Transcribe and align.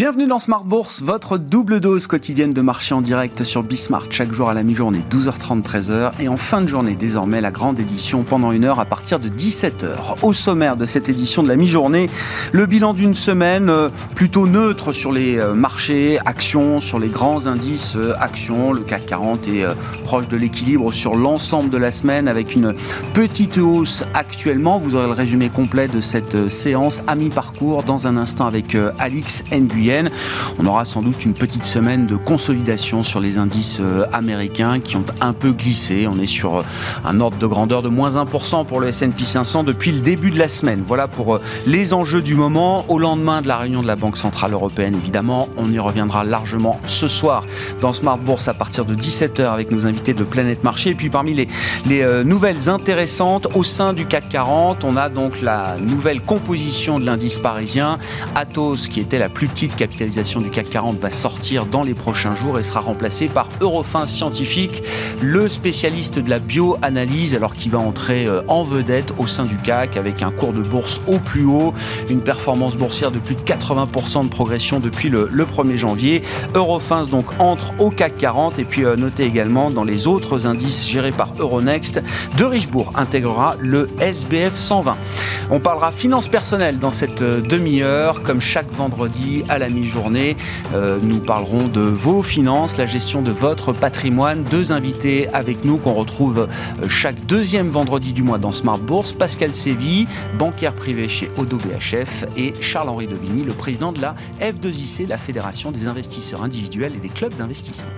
Bienvenue 0.00 0.26
dans 0.26 0.38
Smart 0.38 0.64
Bourse, 0.64 1.02
votre 1.02 1.36
double 1.36 1.78
dose 1.78 2.06
quotidienne 2.06 2.52
de 2.52 2.62
marché 2.62 2.94
en 2.94 3.02
direct 3.02 3.44
sur 3.44 3.62
Bismart, 3.62 4.06
chaque 4.08 4.32
jour 4.32 4.48
à 4.48 4.54
la 4.54 4.62
mi-journée, 4.62 5.04
12h30, 5.10 5.62
13h, 5.62 6.12
et 6.20 6.28
en 6.28 6.38
fin 6.38 6.62
de 6.62 6.68
journée, 6.68 6.94
désormais, 6.94 7.42
la 7.42 7.50
grande 7.50 7.78
édition 7.78 8.22
pendant 8.22 8.50
une 8.50 8.64
heure 8.64 8.80
à 8.80 8.86
partir 8.86 9.20
de 9.20 9.28
17h. 9.28 9.90
Au 10.22 10.32
sommaire 10.32 10.78
de 10.78 10.86
cette 10.86 11.10
édition 11.10 11.42
de 11.42 11.48
la 11.48 11.56
mi-journée, 11.56 12.08
le 12.52 12.64
bilan 12.64 12.94
d'une 12.94 13.14
semaine 13.14 13.68
euh, 13.68 13.90
plutôt 14.14 14.46
neutre 14.46 14.92
sur 14.94 15.12
les 15.12 15.36
euh, 15.36 15.52
marchés, 15.52 16.18
actions, 16.24 16.80
sur 16.80 16.98
les 16.98 17.08
grands 17.08 17.46
indices 17.46 17.96
euh, 17.96 18.14
actions. 18.18 18.72
Le 18.72 18.80
CAC 18.80 19.04
40 19.04 19.48
est 19.48 19.66
proche 20.04 20.28
de 20.28 20.38
l'équilibre 20.38 20.94
sur 20.94 21.14
l'ensemble 21.14 21.68
de 21.68 21.76
la 21.76 21.90
semaine 21.90 22.26
avec 22.26 22.54
une 22.54 22.72
petite 23.12 23.58
hausse 23.58 24.04
actuellement. 24.14 24.78
Vous 24.78 24.94
aurez 24.94 25.08
le 25.08 25.12
résumé 25.12 25.50
complet 25.50 25.88
de 25.88 26.00
cette 26.00 26.48
séance 26.48 27.02
à 27.06 27.16
mi-parcours 27.16 27.82
dans 27.82 28.06
un 28.06 28.16
instant 28.16 28.46
avec 28.46 28.78
Alix 28.98 29.44
Nguyen. 29.52 29.89
On 30.58 30.66
aura 30.66 30.84
sans 30.84 31.02
doute 31.02 31.24
une 31.24 31.34
petite 31.34 31.64
semaine 31.64 32.06
de 32.06 32.16
consolidation 32.16 33.02
sur 33.02 33.20
les 33.20 33.38
indices 33.38 33.78
euh, 33.80 34.04
américains 34.12 34.78
qui 34.80 34.96
ont 34.96 35.04
un 35.20 35.32
peu 35.32 35.52
glissé. 35.52 36.06
On 36.06 36.18
est 36.18 36.26
sur 36.26 36.58
euh, 36.58 36.62
un 37.04 37.20
ordre 37.20 37.38
de 37.38 37.46
grandeur 37.46 37.82
de 37.82 37.88
moins 37.88 38.22
1% 38.22 38.66
pour 38.66 38.80
le 38.80 38.88
S&P 38.88 39.24
500 39.24 39.64
depuis 39.64 39.92
le 39.92 40.00
début 40.00 40.30
de 40.30 40.38
la 40.38 40.48
semaine. 40.48 40.82
Voilà 40.86 41.08
pour 41.08 41.36
euh, 41.36 41.40
les 41.66 41.92
enjeux 41.92 42.22
du 42.22 42.34
moment. 42.34 42.84
Au 42.88 42.98
lendemain 42.98 43.42
de 43.42 43.48
la 43.48 43.56
réunion 43.56 43.82
de 43.82 43.86
la 43.86 43.96
Banque 43.96 44.16
Centrale 44.16 44.52
Européenne, 44.52 44.94
évidemment, 44.94 45.48
on 45.56 45.70
y 45.72 45.78
reviendra 45.78 46.24
largement 46.24 46.80
ce 46.86 47.08
soir 47.08 47.44
dans 47.80 47.92
Smart 47.92 48.18
Bourse 48.18 48.48
à 48.48 48.54
partir 48.54 48.84
de 48.84 48.94
17h 48.94 49.52
avec 49.52 49.70
nos 49.70 49.86
invités 49.86 50.14
de 50.14 50.24
Planète 50.24 50.62
Marché. 50.62 50.90
Et 50.90 50.94
puis 50.94 51.10
parmi 51.10 51.34
les, 51.34 51.48
les 51.86 52.24
nouvelles 52.24 52.68
intéressantes 52.68 53.48
au 53.54 53.64
sein 53.64 53.92
du 53.92 54.06
CAC 54.06 54.28
40, 54.28 54.84
on 54.84 54.96
a 54.96 55.08
donc 55.08 55.40
la 55.40 55.76
nouvelle 55.80 56.20
composition 56.20 57.00
de 57.00 57.06
l'indice 57.06 57.38
parisien. 57.38 57.98
Atos, 58.34 58.88
qui 58.88 59.00
était 59.00 59.18
la 59.18 59.28
plus 59.28 59.48
petite 59.48 59.69
capitalisation 59.76 60.40
du 60.40 60.50
CAC 60.50 60.70
40 60.70 60.98
va 60.98 61.10
sortir 61.10 61.66
dans 61.66 61.82
les 61.82 61.94
prochains 61.94 62.34
jours 62.34 62.58
et 62.58 62.62
sera 62.62 62.80
remplacé 62.80 63.28
par 63.28 63.48
Eurofin 63.60 64.06
Scientifique, 64.06 64.82
le 65.20 65.48
spécialiste 65.48 66.18
de 66.18 66.30
la 66.30 66.38
bioanalyse, 66.38 67.34
alors 67.34 67.54
qui 67.54 67.68
va 67.68 67.78
entrer 67.78 68.26
euh, 68.26 68.42
en 68.48 68.62
vedette 68.62 69.12
au 69.18 69.26
sein 69.26 69.44
du 69.44 69.56
CAC 69.56 69.96
avec 69.96 70.22
un 70.22 70.30
cours 70.30 70.52
de 70.52 70.62
bourse 70.62 71.00
au 71.06 71.18
plus 71.18 71.44
haut, 71.44 71.72
une 72.08 72.20
performance 72.20 72.76
boursière 72.76 73.10
de 73.10 73.18
plus 73.18 73.34
de 73.34 73.42
80% 73.42 74.24
de 74.24 74.28
progression 74.28 74.78
depuis 74.78 75.08
le, 75.08 75.28
1er 75.28 75.76
janvier. 75.76 76.22
Eurofins 76.54 77.06
donc 77.06 77.26
entre 77.38 77.72
au 77.78 77.90
CAC 77.90 78.16
40 78.18 78.58
et 78.58 78.64
puis 78.64 78.84
euh, 78.84 78.96
notez 78.96 79.24
également 79.24 79.70
dans 79.70 79.84
les 79.84 80.06
autres 80.06 80.46
indices 80.46 80.88
gérés 80.88 81.12
par 81.12 81.30
Euronext, 81.38 82.02
de 82.36 82.44
Richebourg 82.44 82.92
intégrera 82.96 83.56
le 83.58 83.88
SBF 84.00 84.56
120. 84.56 84.96
On 85.50 85.60
parlera 85.60 85.90
finances 85.90 86.28
personnelles 86.28 86.78
dans 86.78 86.90
cette 86.90 87.22
euh, 87.22 87.40
demi-heure, 87.40 88.22
comme 88.22 88.40
chaque 88.40 88.70
vendredi 88.72 89.42
à 89.48 89.58
la 89.60 89.68
mi-journée. 89.68 90.36
Euh, 90.74 90.98
nous 91.00 91.20
parlerons 91.20 91.68
de 91.68 91.80
vos 91.80 92.22
finances, 92.22 92.76
la 92.76 92.86
gestion 92.86 93.22
de 93.22 93.30
votre 93.30 93.72
patrimoine. 93.72 94.42
Deux 94.42 94.72
invités 94.72 95.28
avec 95.28 95.64
nous 95.64 95.76
qu'on 95.76 95.94
retrouve 95.94 96.48
euh, 96.82 96.88
chaque 96.88 97.24
deuxième 97.26 97.68
vendredi 97.68 98.12
du 98.12 98.22
mois 98.22 98.38
dans 98.38 98.52
Smart 98.52 98.78
Bourse. 98.78 99.12
Pascal 99.12 99.54
Sévy, 99.54 100.08
bancaire 100.38 100.74
privé 100.74 101.08
chez 101.08 101.30
Odo 101.36 101.58
BHF 101.58 102.24
et 102.36 102.54
Charles-Henri 102.60 103.06
Devigny, 103.06 103.44
le 103.44 103.52
président 103.52 103.92
de 103.92 104.00
la 104.00 104.14
F2IC, 104.40 105.06
la 105.06 105.18
Fédération 105.18 105.70
des 105.70 105.86
investisseurs 105.86 106.42
individuels 106.42 106.94
et 106.96 107.00
des 107.00 107.08
clubs 107.08 107.34
d'investissement. 107.36 107.90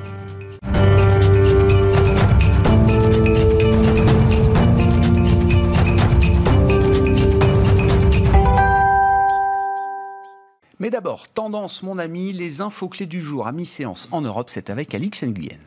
Mais 10.83 10.91
d'abord, 10.91 11.28
tendance, 11.28 11.84
mon 11.84 11.96
ami, 11.96 12.33
les 12.33 12.61
infos 12.61 12.89
clés 12.89 13.06
du 13.06 13.20
jour 13.20 13.46
à 13.46 13.52
mi-séance 13.52 14.08
en 14.11 14.20
Europe, 14.20 14.51
c'est 14.51 14.68
avec 14.68 14.96
Alix 14.96 15.23
Nguyen. 15.23 15.61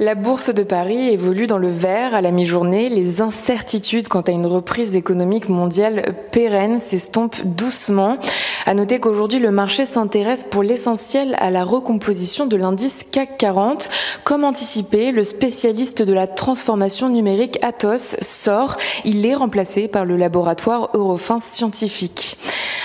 La 0.00 0.14
bourse 0.14 0.54
de 0.54 0.62
Paris 0.62 1.08
évolue 1.08 1.48
dans 1.48 1.58
le 1.58 1.66
vert 1.66 2.14
à 2.14 2.20
la 2.20 2.30
mi-journée. 2.30 2.88
Les 2.88 3.20
incertitudes 3.20 4.06
quant 4.06 4.20
à 4.20 4.30
une 4.30 4.46
reprise 4.46 4.94
économique 4.94 5.48
mondiale 5.48 6.14
pérenne 6.30 6.78
s'estompent 6.78 7.44
doucement. 7.44 8.16
À 8.64 8.74
noter 8.74 9.00
qu'aujourd'hui, 9.00 9.40
le 9.40 9.50
marché 9.50 9.86
s'intéresse 9.86 10.46
pour 10.48 10.62
l'essentiel 10.62 11.34
à 11.40 11.50
la 11.50 11.64
recomposition 11.64 12.46
de 12.46 12.56
l'indice 12.56 13.02
CAC 13.10 13.38
40. 13.38 13.90
Comme 14.22 14.44
anticipé, 14.44 15.10
le 15.10 15.24
spécialiste 15.24 16.02
de 16.02 16.12
la 16.12 16.28
transformation 16.28 17.08
numérique 17.08 17.58
Atos 17.64 18.14
sort. 18.20 18.76
Il 19.04 19.26
est 19.26 19.34
remplacé 19.34 19.88
par 19.88 20.04
le 20.04 20.16
laboratoire 20.16 20.90
Eurofins 20.94 21.40
Scientifique. 21.40 22.38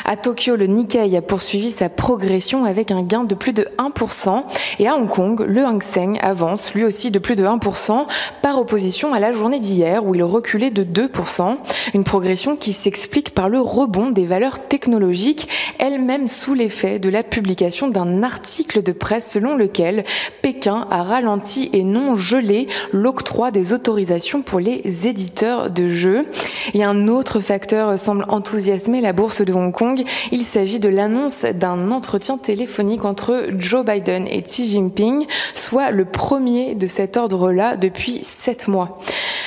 À 0.05 0.17
Tokyo, 0.17 0.55
le 0.55 0.65
Nikkei 0.65 1.15
a 1.15 1.21
poursuivi 1.21 1.71
sa 1.71 1.89
progression 1.89 2.65
avec 2.65 2.91
un 2.91 3.03
gain 3.03 3.23
de 3.23 3.35
plus 3.35 3.53
de 3.53 3.67
1%. 3.77 4.43
Et 4.79 4.87
à 4.87 4.95
Hong 4.95 5.07
Kong, 5.07 5.45
le 5.47 5.63
Hang 5.63 5.81
Seng 5.81 6.17
avance 6.21 6.73
lui 6.73 6.83
aussi 6.83 7.02
de 7.11 7.19
plus 7.19 7.35
de 7.35 7.45
1% 7.45 8.05
par 8.41 8.59
opposition 8.59 9.13
à 9.13 9.19
la 9.19 9.31
journée 9.31 9.59
d'hier 9.59 10.05
où 10.05 10.15
il 10.15 10.23
reculait 10.23 10.71
de 10.71 10.83
2%. 10.83 11.57
Une 11.93 12.03
progression 12.03 12.55
qui 12.55 12.73
s'explique 12.73 13.31
par 13.31 13.49
le 13.49 13.59
rebond 13.59 14.09
des 14.09 14.25
valeurs 14.25 14.67
technologiques, 14.67 15.47
elles-mêmes 15.79 16.27
sous 16.27 16.53
l'effet 16.53 16.99
de 16.99 17.09
la 17.09 17.23
publication 17.23 17.87
d'un 17.87 18.23
article 18.23 18.83
de 18.83 18.91
presse 18.91 19.31
selon 19.31 19.55
lequel 19.55 20.03
Pékin 20.41 20.87
a 20.89 21.03
ralenti 21.03 21.69
et 21.73 21.83
non 21.83 22.15
gelé 22.15 22.67
l'octroi 22.91 23.51
des 23.51 23.73
autorisations 23.73 24.41
pour 24.41 24.59
les 24.59 25.07
éditeurs 25.07 25.69
de 25.69 25.89
jeux. 25.89 26.25
Et 26.73 26.83
un 26.83 27.07
autre 27.07 27.39
facteur 27.39 27.97
semble 27.99 28.25
enthousiasmer 28.29 29.01
la 29.01 29.13
bourse 29.13 29.41
de 29.41 29.53
Hong 29.53 29.73
Kong. 29.73 30.03
Il 30.31 30.43
s'agit 30.43 30.79
de 30.79 30.89
l'annonce 30.89 31.43
d'un 31.43 31.91
entretien 31.91 32.37
téléphonique 32.37 33.05
entre 33.05 33.47
Joe 33.57 33.85
Biden 33.85 34.27
et 34.27 34.41
Xi 34.41 34.67
Jinping, 34.67 35.25
soit 35.53 35.91
le 35.91 36.05
premier 36.05 36.75
de 36.75 36.87
cet 36.93 37.17
ordre-là 37.17 37.75
depuis 37.75 38.19
sept 38.23 38.67
mois. 38.67 38.99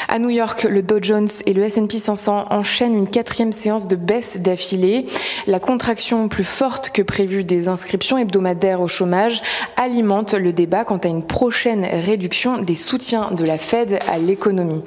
À 0.09 0.19
New 0.19 0.31
York, 0.31 0.65
le 0.65 0.83
Dow 0.83 0.99
Jones 1.01 1.29
et 1.47 1.53
le 1.53 1.63
S&P 1.63 1.99
500 1.99 2.47
enchaînent 2.51 2.97
une 2.97 3.09
quatrième 3.09 3.53
séance 3.53 3.87
de 3.87 3.95
baisse 3.95 4.41
d'affilée. 4.41 5.07
La 5.47 5.61
contraction 5.61 6.29
plus 6.29 6.45
forte 6.45 6.91
que 6.91 7.03
prévue 7.03 7.45
des 7.45 7.69
inscriptions 7.69 8.19
hebdomadaires 8.19 8.81
au 8.81 8.89
chômage 8.89 9.43
alimente 9.77 10.35
le 10.35 10.53
débat 10.53 10.85
quant 10.85 10.99
à 10.99 11.09
une 11.09 11.25
prochaine 11.25 11.85
réduction 11.85 12.59
des 12.59 12.75
soutiens 12.75 13.31
de 13.31 13.45
la 13.45 13.59
Fed 13.59 14.01
à 14.09 14.19
l'économie. 14.19 14.83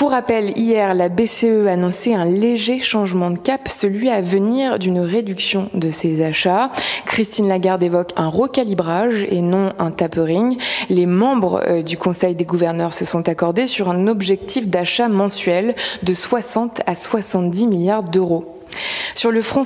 Pour 0.00 0.12
rappel, 0.12 0.56
hier, 0.56 0.94
la 0.94 1.10
BCE 1.10 1.66
a 1.68 1.72
annoncé 1.72 2.14
un 2.14 2.24
léger 2.24 2.80
changement 2.80 3.30
de 3.30 3.36
cap, 3.36 3.68
celui 3.68 4.08
à 4.08 4.22
venir 4.22 4.78
d'une 4.78 5.00
réduction 5.00 5.68
de 5.74 5.90
ses 5.90 6.24
achats. 6.24 6.70
Christine 7.04 7.48
Lagarde 7.48 7.82
évoque 7.82 8.12
un 8.16 8.28
recalibrage 8.28 9.26
et 9.28 9.42
non 9.42 9.74
un 9.78 9.90
tapering. 9.90 10.56
Les 10.88 11.04
membres 11.04 11.60
euh, 11.68 11.82
du 11.82 11.98
Conseil 11.98 12.34
des 12.34 12.46
gouverneurs 12.46 12.94
se 12.94 13.04
sont 13.04 13.28
accordés 13.28 13.66
sur 13.66 13.90
un 13.90 14.06
objectif 14.06 14.68
d'achat 14.68 15.08
mensuel 15.08 15.74
de 16.02 16.14
60 16.14 16.80
à 16.86 16.94
70 16.94 17.66
milliards 17.66 18.02
d'euros. 18.02 18.56
Sur 19.14 19.32
le 19.32 19.42
front 19.42 19.62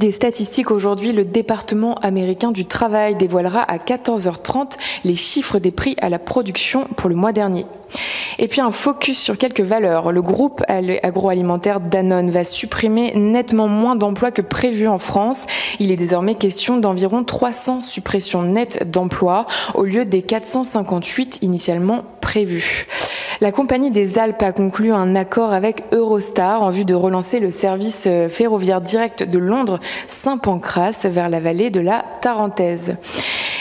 des 0.00 0.12
statistiques, 0.12 0.70
aujourd'hui, 0.70 1.12
le 1.12 1.24
département 1.24 1.94
américain 1.94 2.50
du 2.50 2.66
travail 2.66 3.14
dévoilera 3.14 3.62
à 3.62 3.78
14h30 3.78 4.76
les 5.04 5.14
chiffres 5.14 5.58
des 5.58 5.70
prix 5.70 5.96
à 6.00 6.10
la 6.10 6.18
production 6.18 6.86
pour 6.96 7.08
le 7.08 7.14
mois 7.14 7.32
dernier. 7.32 7.64
Et 8.38 8.48
puis 8.48 8.60
un 8.60 8.70
focus 8.70 9.18
sur 9.18 9.36
quelques 9.36 9.60
valeurs. 9.60 10.12
Le 10.12 10.22
groupe 10.22 10.62
agroalimentaire 10.68 11.80
Danone 11.80 12.30
va 12.30 12.44
supprimer 12.44 13.12
nettement 13.16 13.68
moins 13.68 13.96
d'emplois 13.96 14.30
que 14.30 14.42
prévu 14.42 14.86
en 14.86 14.98
France. 14.98 15.46
Il 15.80 15.90
est 15.90 15.96
désormais 15.96 16.34
question 16.34 16.76
d'environ 16.76 17.24
300 17.24 17.80
suppressions 17.80 18.42
nettes 18.42 18.88
d'emplois 18.90 19.46
au 19.74 19.84
lieu 19.84 20.04
des 20.04 20.22
458 20.22 21.38
initialement 21.42 22.04
prévues. 22.20 22.86
La 23.40 23.52
compagnie 23.52 23.92
des 23.92 24.18
Alpes 24.18 24.42
a 24.42 24.50
conclu 24.50 24.92
un 24.92 25.14
accord 25.14 25.52
avec 25.52 25.84
Eurostar 25.92 26.62
en 26.62 26.70
vue 26.70 26.84
de 26.84 26.94
relancer 26.94 27.38
le 27.38 27.52
service 27.52 28.06
euh, 28.08 28.28
ferroviaire 28.28 28.80
direct 28.80 29.22
de 29.22 29.38
Londres 29.38 29.78
Saint-Pancras 30.08 31.06
vers 31.08 31.28
la 31.28 31.38
vallée 31.38 31.70
de 31.70 31.78
la 31.78 32.04
Tarentaise. 32.20 32.96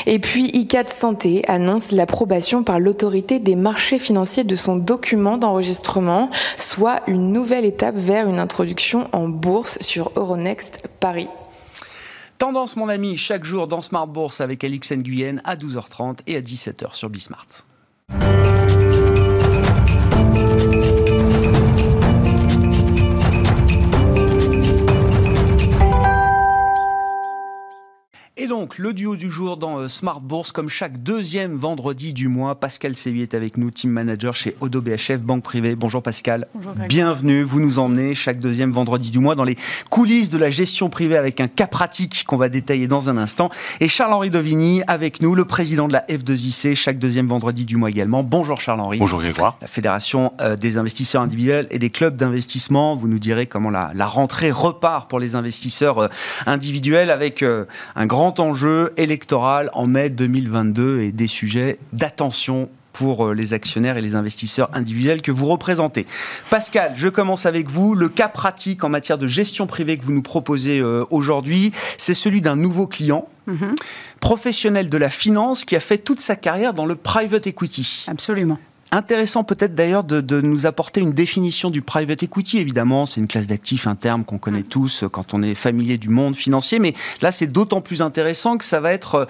Et 0.09 0.19
puis 0.19 0.45
ICAT 0.53 0.87
Santé 0.87 1.43
annonce 1.49 1.91
l'approbation 1.91 2.63
par 2.63 2.79
l'autorité 2.79 3.39
des 3.39 3.55
marchés 3.57 3.99
financiers 3.99 4.45
de 4.45 4.55
son 4.55 4.77
document 4.77 5.37
d'enregistrement, 5.37 6.31
soit 6.57 7.01
une 7.07 7.33
nouvelle 7.33 7.65
étape 7.65 7.97
vers 7.97 8.29
une 8.29 8.39
introduction 8.39 9.09
en 9.11 9.27
bourse 9.27 9.77
sur 9.81 10.13
Euronext 10.15 10.87
Paris. 11.01 11.27
Tendance, 12.37 12.77
mon 12.77 12.87
ami, 12.87 13.17
chaque 13.17 13.43
jour 13.43 13.67
dans 13.67 13.81
Smart 13.81 14.07
Bourse 14.07 14.39
avec 14.39 14.63
Alix 14.63 14.93
Nguyen 14.93 15.41
à 15.43 15.57
12h30 15.57 16.19
et 16.25 16.37
à 16.37 16.41
17h 16.41 16.95
sur 16.95 17.09
Bismart. 17.09 17.65
Donc 28.45 28.77
le 28.77 28.93
duo 28.93 29.15
du 29.15 29.31
jour 29.31 29.57
dans 29.57 29.79
euh, 29.79 29.87
Smart 29.87 30.21
Bourse, 30.21 30.51
comme 30.51 30.69
chaque 30.69 31.01
deuxième 31.01 31.55
vendredi 31.55 32.13
du 32.13 32.27
mois. 32.27 32.53
Pascal 32.53 32.95
Sévy 32.95 33.23
est 33.23 33.33
avec 33.33 33.57
nous, 33.57 33.71
team 33.71 33.89
manager 33.89 34.35
chez 34.35 34.55
Odo 34.61 34.79
BHF, 34.79 35.23
banque 35.23 35.43
privée. 35.43 35.75
Bonjour 35.75 36.03
Pascal. 36.03 36.47
Bonjour 36.53 36.73
Bienvenue. 36.87 37.41
Vous 37.41 37.59
nous 37.59 37.79
emmenez 37.79 38.13
chaque 38.13 38.39
deuxième 38.39 38.71
vendredi 38.71 39.09
du 39.09 39.17
mois 39.17 39.33
dans 39.33 39.43
les 39.43 39.57
coulisses 39.89 40.29
de 40.29 40.37
la 40.37 40.51
gestion 40.51 40.89
privée 40.91 41.17
avec 41.17 41.41
un 41.41 41.47
cas 41.47 41.65
pratique 41.65 42.25
qu'on 42.27 42.37
va 42.37 42.47
détailler 42.47 42.87
dans 42.87 43.09
un 43.09 43.17
instant. 43.17 43.49
Et 43.79 43.87
Charles-Henri 43.87 44.29
Dovigny 44.29 44.83
avec 44.85 45.19
nous, 45.19 45.33
le 45.33 45.45
président 45.45 45.87
de 45.87 45.93
la 45.93 46.05
F2IC, 46.05 46.75
chaque 46.75 46.99
deuxième 46.99 47.27
vendredi 47.27 47.65
du 47.65 47.75
mois 47.75 47.89
également. 47.89 48.21
Bonjour 48.21 48.61
Charles-Henri. 48.61 48.99
Bonjour 48.99 49.19
Grégoire. 49.19 49.57
La 49.61 49.67
Fédération 49.67 50.33
euh, 50.41 50.55
des 50.55 50.77
investisseurs 50.77 51.23
individuels 51.23 51.67
et 51.71 51.79
des 51.79 51.89
clubs 51.89 52.15
d'investissement. 52.15 52.95
Vous 52.95 53.07
nous 53.07 53.19
direz 53.19 53.47
comment 53.47 53.71
la, 53.71 53.89
la 53.95 54.05
rentrée 54.05 54.51
repart 54.51 55.09
pour 55.09 55.19
les 55.19 55.33
investisseurs 55.33 55.97
euh, 55.97 56.07
individuels 56.45 57.09
avec 57.09 57.43
un 57.95 58.05
grand 58.05 58.26
enjeu 58.37 58.93
électoral 58.97 59.69
en 59.73 59.87
mai 59.87 60.09
2022 60.09 61.01
et 61.01 61.11
des 61.11 61.27
sujets 61.27 61.79
d'attention 61.93 62.69
pour 62.97 63.27
euh, 63.27 63.33
les 63.33 63.53
actionnaires 63.53 63.97
et 63.97 64.01
les 64.01 64.15
investisseurs 64.15 64.69
individuels 64.73 65.21
que 65.21 65.31
vous 65.31 65.45
représentez. 65.45 66.07
Pascal, 66.49 66.93
je 66.95 67.07
commence 67.07 67.45
avec 67.45 67.69
vous. 67.69 67.93
Le 67.93 68.09
cas 68.09 68.27
pratique 68.27 68.83
en 68.83 68.89
matière 68.89 69.19
de 69.19 69.27
gestion 69.27 69.67
privée 69.67 69.97
que 69.97 70.03
vous 70.03 70.13
nous 70.13 70.23
proposez 70.23 70.79
euh, 70.79 71.05
aujourd'hui, 71.11 71.71
c'est 71.99 72.15
celui 72.15 72.41
d'un 72.41 72.55
nouveau 72.55 72.87
client, 72.87 73.29
mhm. 73.45 73.75
professionnel 74.19 74.89
de 74.89 74.97
la 74.97 75.09
finance, 75.09 75.63
qui 75.63 75.75
a 75.75 75.79
fait 75.79 75.99
toute 75.99 76.19
sa 76.19 76.35
carrière 76.35 76.73
dans 76.73 76.85
le 76.85 76.95
private 76.95 77.45
equity. 77.45 78.05
Absolument. 78.07 78.57
Intéressant 78.91 79.43
peut-être 79.43 79.75
d'ailleurs 79.75 80.05
de, 80.05 80.41
nous 80.41 80.65
apporter 80.65 81.01
une 81.01 81.11
définition 81.11 81.69
du 81.69 81.81
private 81.81 82.23
equity. 82.23 82.59
Évidemment, 82.59 83.05
c'est 83.05 83.19
une 83.19 83.27
classe 83.27 83.47
d'actifs, 83.47 83.85
un 83.85 83.95
terme 83.95 84.23
qu'on 84.23 84.37
connaît 84.37 84.59
mm. 84.59 84.67
tous 84.67 85.03
quand 85.11 85.33
on 85.33 85.43
est 85.43 85.55
familier 85.55 85.97
du 85.97 86.07
monde 86.07 86.35
financier. 86.35 86.79
Mais 86.79 86.93
là, 87.21 87.33
c'est 87.33 87.47
d'autant 87.47 87.81
plus 87.81 88.01
intéressant 88.01 88.57
que 88.57 88.63
ça 88.63 88.79
va 88.79 88.93
être 88.93 89.15
euh, 89.15 89.25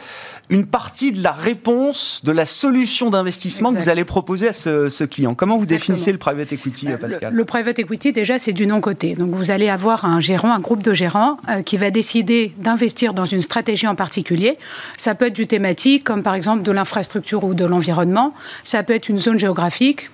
une 0.50 0.68
partie 0.68 1.12
de 1.12 1.24
la 1.24 1.32
réponse, 1.32 2.22
de 2.24 2.32
la 2.32 2.46
solution 2.46 3.10
d'investissement 3.10 3.74
que 3.74 3.80
vous 3.80 3.90
allez 3.90 4.06
proposer 4.06 4.50
à 4.50 4.54
ce, 4.54 5.04
client. 5.06 5.34
Comment 5.34 5.58
vous 5.58 5.66
définissez 5.66 6.12
le 6.12 6.18
private 6.20 6.54
equity, 6.54 6.90
euh, 6.90 6.98
Pascal 6.98 7.34
le, 7.34 7.46
private 7.46 7.80
equity, 7.80 8.14
déjà, 8.14 8.38
c'est 8.38 8.54
du 8.54 8.68
non-côté. 8.68 9.16
Donc, 9.16 9.32
vous 9.32 9.50
allez 9.50 9.70
avoir 9.70 10.06
un 10.06 10.20
gérant, 10.20 10.52
un 10.52 10.60
groupe 10.60 10.84
de 10.84 10.94
gérants 10.94 11.38
euh, 11.50 11.64
qui 11.64 11.78
va 11.78 11.90
décider 11.90 12.54
d'investir 12.60 13.14
dans 13.14 13.26
une 13.26 13.42
stratégie 13.42 13.88
en 13.88 13.96
particulier. 13.96 14.60
Ça 14.98 15.16
peut 15.16 15.28
être 15.28 15.36
du 15.36 15.48
thématique, 15.48 16.04
comme 16.04 16.22
par 16.22 16.36
exemple 16.36 16.62
de 16.62 16.72
l'infrastructure 16.72 17.44
ou 17.44 17.56
de 17.56 17.66
l'environnement. 17.66 18.32
Ça 18.64 18.84
peut 18.84 18.94
être 18.94 19.10
une 19.10 19.20
zone 19.20 19.40
géographique, 19.40 19.47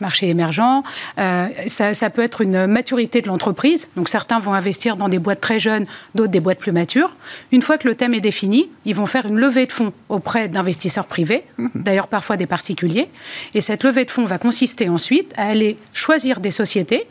marché 0.01 0.29
émergent. 0.29 0.83
Euh, 1.17 1.47
ça, 1.67 2.09
peut 2.09 2.21
être 2.21 2.41
une 2.41 2.67
maturité 2.67 3.21
de 3.21 3.27
l'entreprise. 3.27 3.87
Donc 3.95 4.09
certains 4.09 4.39
vont 4.39 4.53
investir 4.53 4.95
dans 4.95 5.09
des 5.09 5.19
boîtes 5.19 5.41
très 5.41 5.59
jeunes, 5.59 5.85
d'autres 6.15 6.31
des 6.31 6.39
boîtes 6.39 6.59
plus 6.59 6.71
matures. 6.71 7.15
Une 7.51 7.61
fois 7.61 7.77
que 7.77 7.87
le 7.87 7.95
thème 7.95 8.13
est 8.13 8.21
défini, 8.21 8.69
ils 8.85 8.95
vont 8.95 9.05
faire 9.05 9.25
une 9.25 9.39
levée 9.39 9.65
de 9.65 9.71
fonds 9.71 9.93
auprès 10.09 10.47
d'investisseurs 10.47 11.05
privés, 11.05 11.43
mhm. 11.57 11.69
d'ailleurs 11.75 12.07
parfois 12.07 12.37
des 12.37 12.47
particuliers. 12.47 13.09
Et 13.53 13.61
cette 13.61 13.83
levée 13.83 14.05
de 14.05 14.11
fonds 14.11 14.25
va 14.25 14.37
consister 14.37 14.89
ensuite 14.89 15.33
à 15.37 15.47
aller 15.47 15.77
choisir 15.93 16.39
des 16.39 16.51
sociétés. 16.51 17.07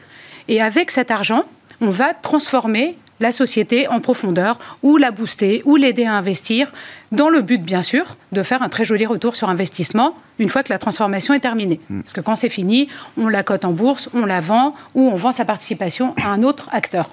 Et 0.49 0.61
avec 0.61 0.91
cet 0.91 1.11
argent, 1.11 1.45
on 1.81 1.91
va 1.91 2.15
transformer 2.15 2.97
la 3.21 3.33
société 3.33 3.89
en 3.89 4.01
profondeur 4.01 4.59
ou 4.83 4.97
la 4.97 5.11
booster 5.11 5.63
ou 5.65 5.77
l'aider 5.77 6.05
à 6.05 6.15
investir 6.15 6.73
dans 7.13 7.29
le 7.29 7.43
but 7.43 7.63
bien 7.63 7.83
sûr 7.83 8.17
de 8.33 8.43
faire 8.43 8.63
un 8.63 8.69
très 8.69 8.85
joli 8.85 9.07
retour 9.07 9.37
sur 9.37 9.49
investissement 9.49 10.15
une 10.39 10.49
fois 10.49 10.63
que 10.63 10.73
la 10.73 10.79
transformation 10.79 11.35
est 11.35 11.41
terminée. 11.41 11.81
Mm. 11.89 12.01
Parce 12.01 12.13
que 12.13 12.21
quand 12.21 12.37
c'est 12.37 12.49
fini, 12.49 12.89
on 13.17 13.29
la 13.29 13.43
cote 13.43 13.65
en 13.65 13.73
bourse, 13.73 14.09
on 14.15 14.27
la 14.27 14.41
vend 14.41 14.75
ou 14.95 15.09
on 15.09 15.15
vend 15.15 15.33
sa 15.33 15.45
participation 15.45 16.15
à 16.23 16.29
un 16.29 16.43
autre 16.43 16.69
acteur. 16.73 17.11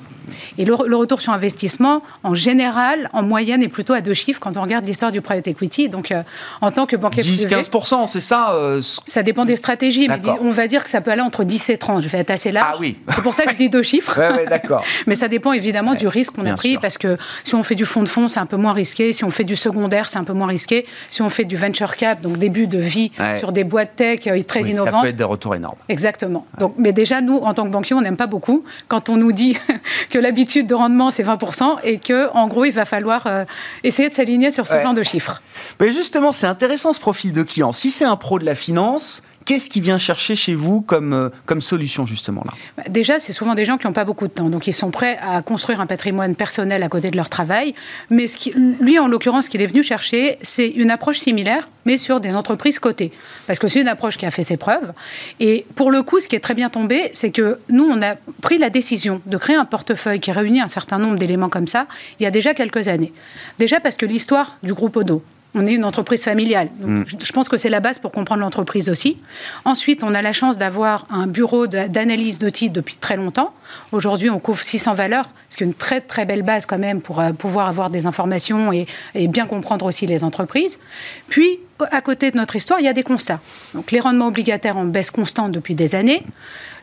Et 0.58 0.66
le, 0.66 0.74
retour 0.74 1.22
sur 1.22 1.34
investissement, 1.34 2.02
en 2.24 2.36
général, 2.36 3.10
en 3.14 3.24
moyenne, 3.24 3.64
est 3.64 3.68
plutôt 3.68 3.94
à 3.94 4.02
deux 4.02 4.14
chiffres 4.14 4.40
quand 4.40 4.58
on 4.58 4.62
regarde 4.62 4.86
l'histoire 4.86 5.12
du 5.12 5.22
private 5.22 5.48
equity. 5.48 5.90
Donc, 5.90 6.12
euh, 6.12 6.22
en 6.62 6.72
tant 6.72 6.86
que 6.86 6.96
banquier 6.96 7.24
10-15%, 7.24 8.08
c'est 8.08 8.20
ça 8.20 8.54
euh, 8.54 8.82
Ça 9.06 9.24
dépend 9.24 9.46
des 9.46 9.56
stratégies, 9.56 10.08
mais 10.08 10.20
on 10.42 10.52
va 10.52 10.68
dire 10.68 10.84
que 10.84 10.90
ça 10.90 11.02
peut 11.02 11.12
aller 11.12 11.22
entre 11.22 11.44
10 11.44 11.70
et 11.72 11.78
30. 11.78 12.04
Je 12.04 12.10
vais 12.10 12.20
être 12.20 12.30
assez 12.30 12.52
large. 12.52 12.76
Ah 12.76 12.78
oui. 12.80 12.98
C'est 13.16 13.22
pour 13.22 13.34
ça 13.34 13.46
que 13.46 13.54
je 13.54 13.58
dis 13.58 13.70
deux 13.70 13.84
chiffres. 13.84 14.18
ouais, 14.18 14.46
d'accord. 14.46 14.84
mais 15.08 15.16
ça 15.16 15.28
dépend 15.28 15.54
évidemment 15.54 15.96
du 15.96 16.08
risque 16.08 16.36
qu'on 16.36 16.46
a 16.46 16.56
pris, 16.56 16.78
parce 16.78 16.98
que 16.98 17.18
si 17.44 17.56
on 17.56 17.64
fait 17.64 17.76
du 17.76 17.86
fonds 17.86 18.04
de 18.04 18.10
fonds, 18.10 18.28
c'est 18.28 18.40
un 18.40 18.46
peu 18.46 18.58
moins 18.58 18.74
risqué. 18.74 19.14
Si 19.14 19.24
on 19.24 19.32
fait 19.32 19.44
du 19.44 19.56
secondaire, 19.90 20.10
c'est 20.10 20.18
un 20.18 20.24
peu 20.24 20.34
moins 20.34 20.48
risqué. 20.48 20.86
Si 21.10 21.22
on 21.22 21.30
fait 21.30 21.46
du 21.46 21.56
venture 21.56 21.96
cap, 21.96 22.22
donc 22.22 22.38
début 22.38 22.68
de 22.68 22.78
vie 22.78 23.12
sur 23.38 23.52
des 23.52 23.64
boîtes 23.64 23.96
tech 23.96 24.28
euh, 24.28 24.42
très 24.42 24.62
innovantes. 24.62 24.94
Ça 24.94 25.02
peut 25.02 25.08
être 25.08 25.16
des 25.16 25.24
retours 25.24 25.56
énormes. 25.56 25.78
Exactement. 25.90 26.46
Donc, 26.60 26.76
mais 26.78 26.94
déjà, 26.94 27.22
nous, 27.22 27.38
en 27.38 27.54
tant 27.54 27.64
que 27.66 27.70
banquier, 27.70 27.96
on 27.96 28.02
n'aime 28.02 28.18
pas 28.18 28.28
beaucoup 28.28 28.64
quand 28.88 29.10
on 29.10 29.18
nous 29.18 29.32
dit 29.32 29.58
que 30.12 30.20
l'habitude 30.20 30.68
de 30.68 30.76
rendement, 30.76 31.12
c'est 31.12 31.24
20%, 31.24 31.78
et 31.84 31.98
que 31.98 32.30
en 32.34 32.48
gros, 32.48 32.66
il 32.66 32.72
va 32.72 32.86
falloir 32.86 33.26
euh, 33.28 33.46
essayer 33.84 34.10
de 34.10 34.16
s'aligner 34.16 34.52
sur 34.52 34.68
ce 34.68 34.76
plan 34.76 34.94
de 34.94 35.04
chiffres. 35.04 35.42
Mais 35.80 35.90
justement, 35.90 36.32
c'est 36.32 36.48
intéressant 36.48 36.94
ce 36.94 37.00
profil 37.00 37.34
de 37.34 37.44
client. 37.44 37.74
Si 37.74 37.90
c'est 37.90 38.06
un 38.06 38.16
pro 38.16 38.40
de 38.40 38.46
la 38.46 38.56
finance, 38.56 39.24
Qu'est-ce 39.50 39.68
qui 39.68 39.82
vient 39.82 39.98
chercher 39.98 40.36
chez 40.36 40.54
vous 40.54 40.82
comme, 40.82 41.12
euh, 41.12 41.30
comme 41.48 41.60
solution 41.60 42.06
justement 42.06 42.44
là? 42.46 42.54
Bah, 42.78 42.84
Déjà, 42.88 43.20
c'est 43.20 43.34
souvent 43.34 43.56
des 43.56 43.66
gens 43.66 43.80
qui 43.80 43.88
n'ont 43.88 43.94
pas 43.94 44.06
beaucoup 44.06 44.28
de 44.28 44.32
temps, 44.32 44.48
donc 44.48 44.68
ils 44.68 44.74
sont 44.74 44.92
prêts 44.92 45.18
à 45.24 45.42
construire 45.42 45.82
un 45.82 45.88
patrimoine 45.88 46.36
personnel 46.36 46.84
à 46.84 46.88
côté 46.88 47.10
de 47.10 47.18
leur 47.18 47.30
travail. 47.30 47.74
Mais 48.12 48.28
ce 48.28 48.38
qui, 48.38 48.52
lui, 48.52 49.00
en 49.00 49.08
l'occurrence, 49.08 49.46
ce 49.46 49.50
qu'il 49.50 49.64
est 49.64 49.66
venu 49.66 49.82
chercher, 49.82 50.38
c'est 50.44 50.68
une 50.68 50.92
approche 50.92 51.18
similaire, 51.18 51.68
mais 51.86 51.98
sur 51.98 52.20
des 52.20 52.36
entreprises 52.36 52.78
cotées, 52.78 53.12
parce 53.48 53.58
que 53.58 53.68
c'est 53.68 53.82
une 53.82 53.88
approche 53.88 54.20
qui 54.20 54.28
a 54.28 54.30
fait 54.30 54.44
ses 54.44 54.56
preuves. 54.56 54.94
Et 55.40 55.66
pour 55.74 55.90
le 55.90 56.04
coup, 56.04 56.20
ce 56.20 56.30
qui 56.30 56.36
est 56.36 56.42
très 56.42 56.54
bien 56.54 56.70
tombé, 56.70 57.10
c'est 57.14 57.32
que 57.32 57.58
nous, 57.70 57.86
on 57.86 58.04
a 58.04 58.18
pris 58.44 58.60
la 58.60 58.70
décision 58.70 59.20
de 59.26 59.38
créer 59.38 59.56
un 59.56 59.66
portefeuille 59.66 60.20
qui 60.20 60.32
réunit 60.32 60.62
un 60.62 60.68
certain 60.68 61.00
nombre 61.00 61.18
d'éléments 61.18 61.50
comme 61.50 61.66
ça 61.66 61.88
il 62.20 62.24
y 62.24 62.28
a 62.28 62.32
déjà 62.32 62.54
quelques 62.54 62.88
années. 62.88 63.14
Déjà 63.58 63.80
parce 63.80 63.98
que 63.98 64.06
l'histoire 64.06 64.58
du 64.62 64.76
groupe 64.76 64.96
Odo, 64.96 65.24
on 65.56 65.66
est 65.66 65.74
une 65.74 65.84
entreprise 65.84 66.24
familiale. 66.24 66.70
Mm. 66.80 67.04
Je 67.24 67.32
pense 67.32 67.50
que 67.50 67.58
c'est 67.58 67.70
la 67.70 67.80
base 67.80 68.00
pour 68.00 68.12
comprendre 68.12 68.42
l'entreprise 68.42 68.90
aussi. 68.90 69.18
Ensuite, 69.66 70.04
on 70.04 70.14
a 70.14 70.22
la 70.22 70.34
chance 70.34 70.58
d'avoir 70.58 71.08
un 71.10 71.28
bureau 71.28 71.68
d'analyse 71.68 72.40
de 72.40 72.50
titres 72.50 72.74
depuis 72.74 72.96
très 72.96 73.18
longtemps. 73.18 73.54
Aujourd'hui, 73.92 74.30
on 74.30 74.40
couvre 74.40 74.64
600 74.64 74.94
valeurs, 74.94 75.30
ce 75.50 75.58
qui 75.58 75.64
est 75.64 75.68
une 75.68 75.74
très 75.74 76.02
très 76.02 76.26
belle 76.26 76.44
base 76.44 76.66
quand 76.66 76.78
même 76.78 77.02
pour 77.02 77.20
euh, 77.20 77.32
pouvoir 77.32 77.68
avoir 77.68 77.90
des 77.90 78.06
informations 78.06 78.72
et, 78.72 78.86
et 79.16 79.28
bien 79.28 79.48
comprendre 79.48 79.86
aussi 79.86 80.06
les 80.06 80.24
entreprises. 80.24 80.80
Puis, 81.28 81.60
à 81.92 82.02
côté 82.02 82.30
de 82.32 82.38
notre 82.38 82.56
histoire, 82.56 82.80
il 82.80 82.86
y 82.86 82.90
a 82.90 82.94
des 82.94 83.04
constats. 83.04 83.40
Donc, 83.74 83.92
les 83.92 84.00
rendements 84.00 84.28
obligataires 84.28 84.78
en 84.78 84.86
baisse 84.86 85.12
constante 85.12 85.52
depuis 85.52 85.76
des 85.76 85.96
années. 85.96 86.24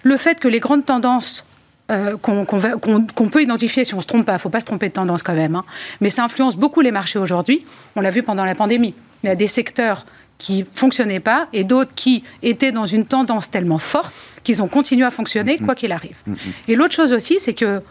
Le 0.02 0.16
fait 0.16 0.40
que 0.40 0.48
les 0.48 0.60
grandes 0.60 0.86
tendances 0.86 1.46
euh, 1.90 2.16
qu'on 2.16 3.28
peut 3.28 3.42
identifier 3.42 3.84
si 3.84 3.94
on 3.94 3.98
ne 3.98 4.02
se 4.02 4.06
trompe 4.06 4.26
pas. 4.26 4.32
Il 4.32 4.36
ne 4.36 4.40
faut 4.40 4.50
pas 4.50 4.60
se 4.60 4.66
tromper 4.66 4.88
de 4.88 4.94
tendance 4.94 5.22
quand 5.22 5.34
même. 5.34 5.54
Hein. 5.54 5.62
Mais 6.00 6.10
ça 6.10 6.24
influence 6.24 6.56
beaucoup 6.56 6.80
les 6.80 6.90
marchés 6.90 7.18
aujourd'hui. 7.18 7.62
On 7.94 8.00
l'a 8.00 8.10
vu 8.10 8.22
pendant 8.22 8.44
la 8.44 8.54
pandémie. 8.54 8.94
Il 9.22 9.28
y 9.28 9.30
a 9.30 9.36
des 9.36 9.46
secteurs 9.46 10.04
qui 10.38 10.60
ne 10.60 10.64
fonctionnaient 10.74 11.20
pas 11.20 11.48
et 11.52 11.64
d'autres 11.64 11.94
qui 11.94 12.24
étaient 12.42 12.72
dans 12.72 12.86
une 12.86 13.06
tendance 13.06 13.50
tellement 13.50 13.78
forte 13.78 14.14
qu'ils 14.42 14.62
ont 14.62 14.68
continué 14.68 15.04
à 15.04 15.10
fonctionner 15.10 15.58
quoi 15.58 15.74
qu'il 15.74 15.92
arrive. 15.92 16.16
Et 16.68 16.75
l'autre 16.75 16.94
chose 16.94 17.12
aussi, 17.12 17.38
c'est 17.40 17.54
que 17.54 17.82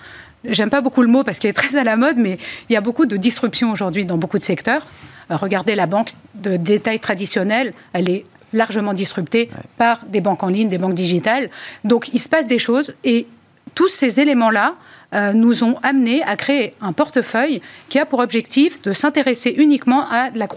j'aime 0.43 0.69
pas 0.69 0.81
beaucoup 0.81 1.01
le 1.01 1.07
mot 1.07 1.23
parce 1.23 1.39
qu'il 1.39 1.49
est 1.49 1.53
très 1.53 1.75
à 1.75 1.83
la 1.83 1.95
mode, 1.95 2.17
mais 2.17 2.37
il 2.69 2.73
y 2.73 2.75
a 2.75 2.81
beaucoup 2.81 3.05
de 3.05 3.17
disruption 3.17 3.71
aujourd'hui 3.71 4.05
dans 4.05 4.17
beaucoup 4.17 4.37
de 4.37 4.43
secteurs. 4.43 4.85
Euh, 5.31 5.37
regardez 5.37 5.75
la 5.75 5.87
banque 5.87 6.09
de 6.35 6.57
détail 6.57 6.99
traditionnelle, 6.99 7.73
elle 7.93 8.09
est 8.09 8.25
largement 8.53 8.93
disruptée 8.93 9.49
par 9.77 10.05
des 10.05 10.21
banques 10.21 10.43
en 10.43 10.49
ligne, 10.49 10.69
des 10.69 10.77
banques 10.77 10.93
digitales. 10.93 11.49
Donc 11.83 12.09
il 12.13 12.19
se 12.19 12.29
passe 12.29 12.47
des 12.47 12.59
choses 12.59 12.93
et 13.03 13.27
tous 13.75 13.89
ces 13.89 14.19
éléments-là 14.19 14.75
euh, 15.13 15.33
nous 15.33 15.63
ont 15.63 15.77
amenés 15.83 16.23
à 16.23 16.35
créer 16.35 16.73
un 16.81 16.91
portefeuille 16.91 17.61
qui 17.89 17.99
a 17.99 18.05
pour 18.05 18.19
objectif 18.19 18.81
de 18.81 18.91
s'intéresser 18.91 19.53
uniquement 19.55 20.09
à 20.09 20.29
la, 20.31 20.47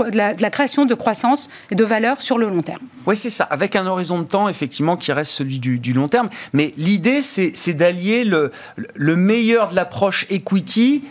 création 0.51 0.87
de 0.87 0.95
croissance 0.95 1.51
et 1.71 1.75
de 1.75 1.85
valeur 1.85 2.23
sur 2.23 2.39
le 2.39 2.49
long 2.49 2.63
terme. 2.63 2.81
Oui, 3.07 3.17
c'est 3.17 3.31
ça, 3.31 3.45
avec 3.45 3.77
un 3.77 3.87
horizon 3.87 4.19
de 4.21 4.25
temps 4.25 4.49
effectivement 4.49 4.97
qui 4.97 5.13
reste 5.13 5.33
celui 5.33 5.59
du, 5.59 5.93
long 5.93 6.09
terme. 6.09 6.29
Mais 6.53 6.73
l'idée, 6.77 7.21
c'est 7.23 7.75
d'allier 7.75 8.25
le 8.25 9.17
meilleur 9.17 9.69
de 9.69 9.77
l'approche 9.77 10.27
equity 10.31 11.03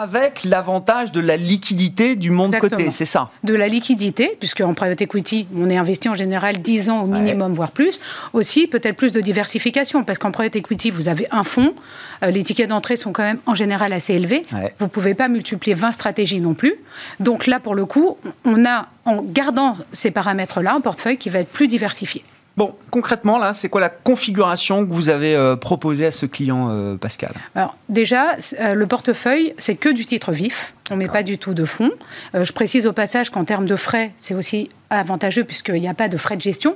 avec 0.00 0.44
l'avantage 0.44 1.10
de 1.10 1.20
la 1.20 1.36
liquidité 1.36 2.16
du 2.16 2.30
monde 2.30 2.54
côté, 2.58 2.90
c'est 2.90 3.06
ça? 3.06 3.30
De 3.44 3.54
la 3.54 3.66
liquidité, 3.66 4.36
puisque 4.38 4.60
en 4.60 4.74
private 4.74 5.00
equity, 5.00 5.46
on 5.56 5.70
est 5.70 5.76
investi 5.76 6.08
en 6.08 6.14
général 6.14 6.58
10 6.58 6.90
ans 6.90 7.02
au 7.02 7.06
minimum, 7.06 7.54
voire 7.54 7.70
plus. 7.70 8.00
Aussi, 8.32 8.66
peut-être 8.66 8.96
plus 8.96 9.12
de 9.12 9.20
diversification, 9.20 10.04
parce 10.04 10.18
qu'en 10.18 10.32
private 10.32 10.56
equity, 10.56 10.90
vous 10.90 11.08
avez 11.08 11.26
un 11.30 11.44
fonds, 11.44 11.74
euh, 12.22 12.30
les 12.30 12.42
tickets 12.42 12.68
d'entrée 12.68 12.96
sont 12.96 13.12
quand 13.12 13.22
même 13.22 13.38
en 13.46 13.54
général 13.54 13.92
assez 13.92 14.14
élevés. 14.14 14.42
Vous 14.78 14.84
ne 14.84 14.90
pouvez 14.90 15.14
pas 15.14 15.28
multiplier 15.28 15.74
20 15.74 15.92
stratégies 15.92 16.40
non 16.40 16.54
plus. 16.54 16.74
Donc 17.20 17.46
là, 17.46 17.58
pour 17.60 17.74
le 17.74 17.86
coup, 17.86 18.18
on 18.44 18.64
a, 18.66 18.88
en 19.04 19.22
gardant 19.22 19.76
ces 19.92 20.10
paramètres-là, 20.10 20.74
un 20.74 20.80
portefeuille 20.80 21.16
qui 21.16 21.30
va 21.30 21.40
être 21.40 21.48
plus 21.48 21.68
diversifié. 21.68 22.22
Bon, 22.56 22.74
concrètement, 22.90 23.36
là, 23.36 23.52
c'est 23.52 23.68
quoi 23.68 23.82
la 23.82 23.90
configuration 23.90 24.86
que 24.86 24.92
vous 24.92 25.10
avez 25.10 25.34
euh, 25.34 25.56
proposée 25.56 26.06
à 26.06 26.10
ce 26.10 26.24
client, 26.24 26.70
euh, 26.70 26.96
Pascal? 26.96 27.32
Alors, 27.54 27.76
déjà, 27.90 28.36
euh, 28.60 28.72
le 28.72 28.86
portefeuille, 28.86 29.54
c'est 29.58 29.74
que 29.74 29.90
du 29.90 30.06
titre 30.06 30.32
vif. 30.32 30.72
On 30.90 30.94
ne 30.94 31.00
met 31.00 31.08
pas 31.08 31.22
du 31.22 31.36
tout 31.36 31.52
de 31.52 31.64
fonds. 31.64 31.90
je 32.32 32.52
précise 32.52 32.86
au 32.86 32.92
passage 32.92 33.28
qu'en 33.28 33.44
termes 33.44 33.66
de 33.66 33.76
frais, 33.76 34.12
c'est 34.18 34.34
aussi 34.34 34.68
avantageux 34.88 35.44
puisqu'il 35.44 35.80
n'y 35.80 35.88
a 35.88 35.94
pas 35.94 36.08
de 36.08 36.16
frais 36.16 36.36
de 36.36 36.42
gestion. 36.42 36.72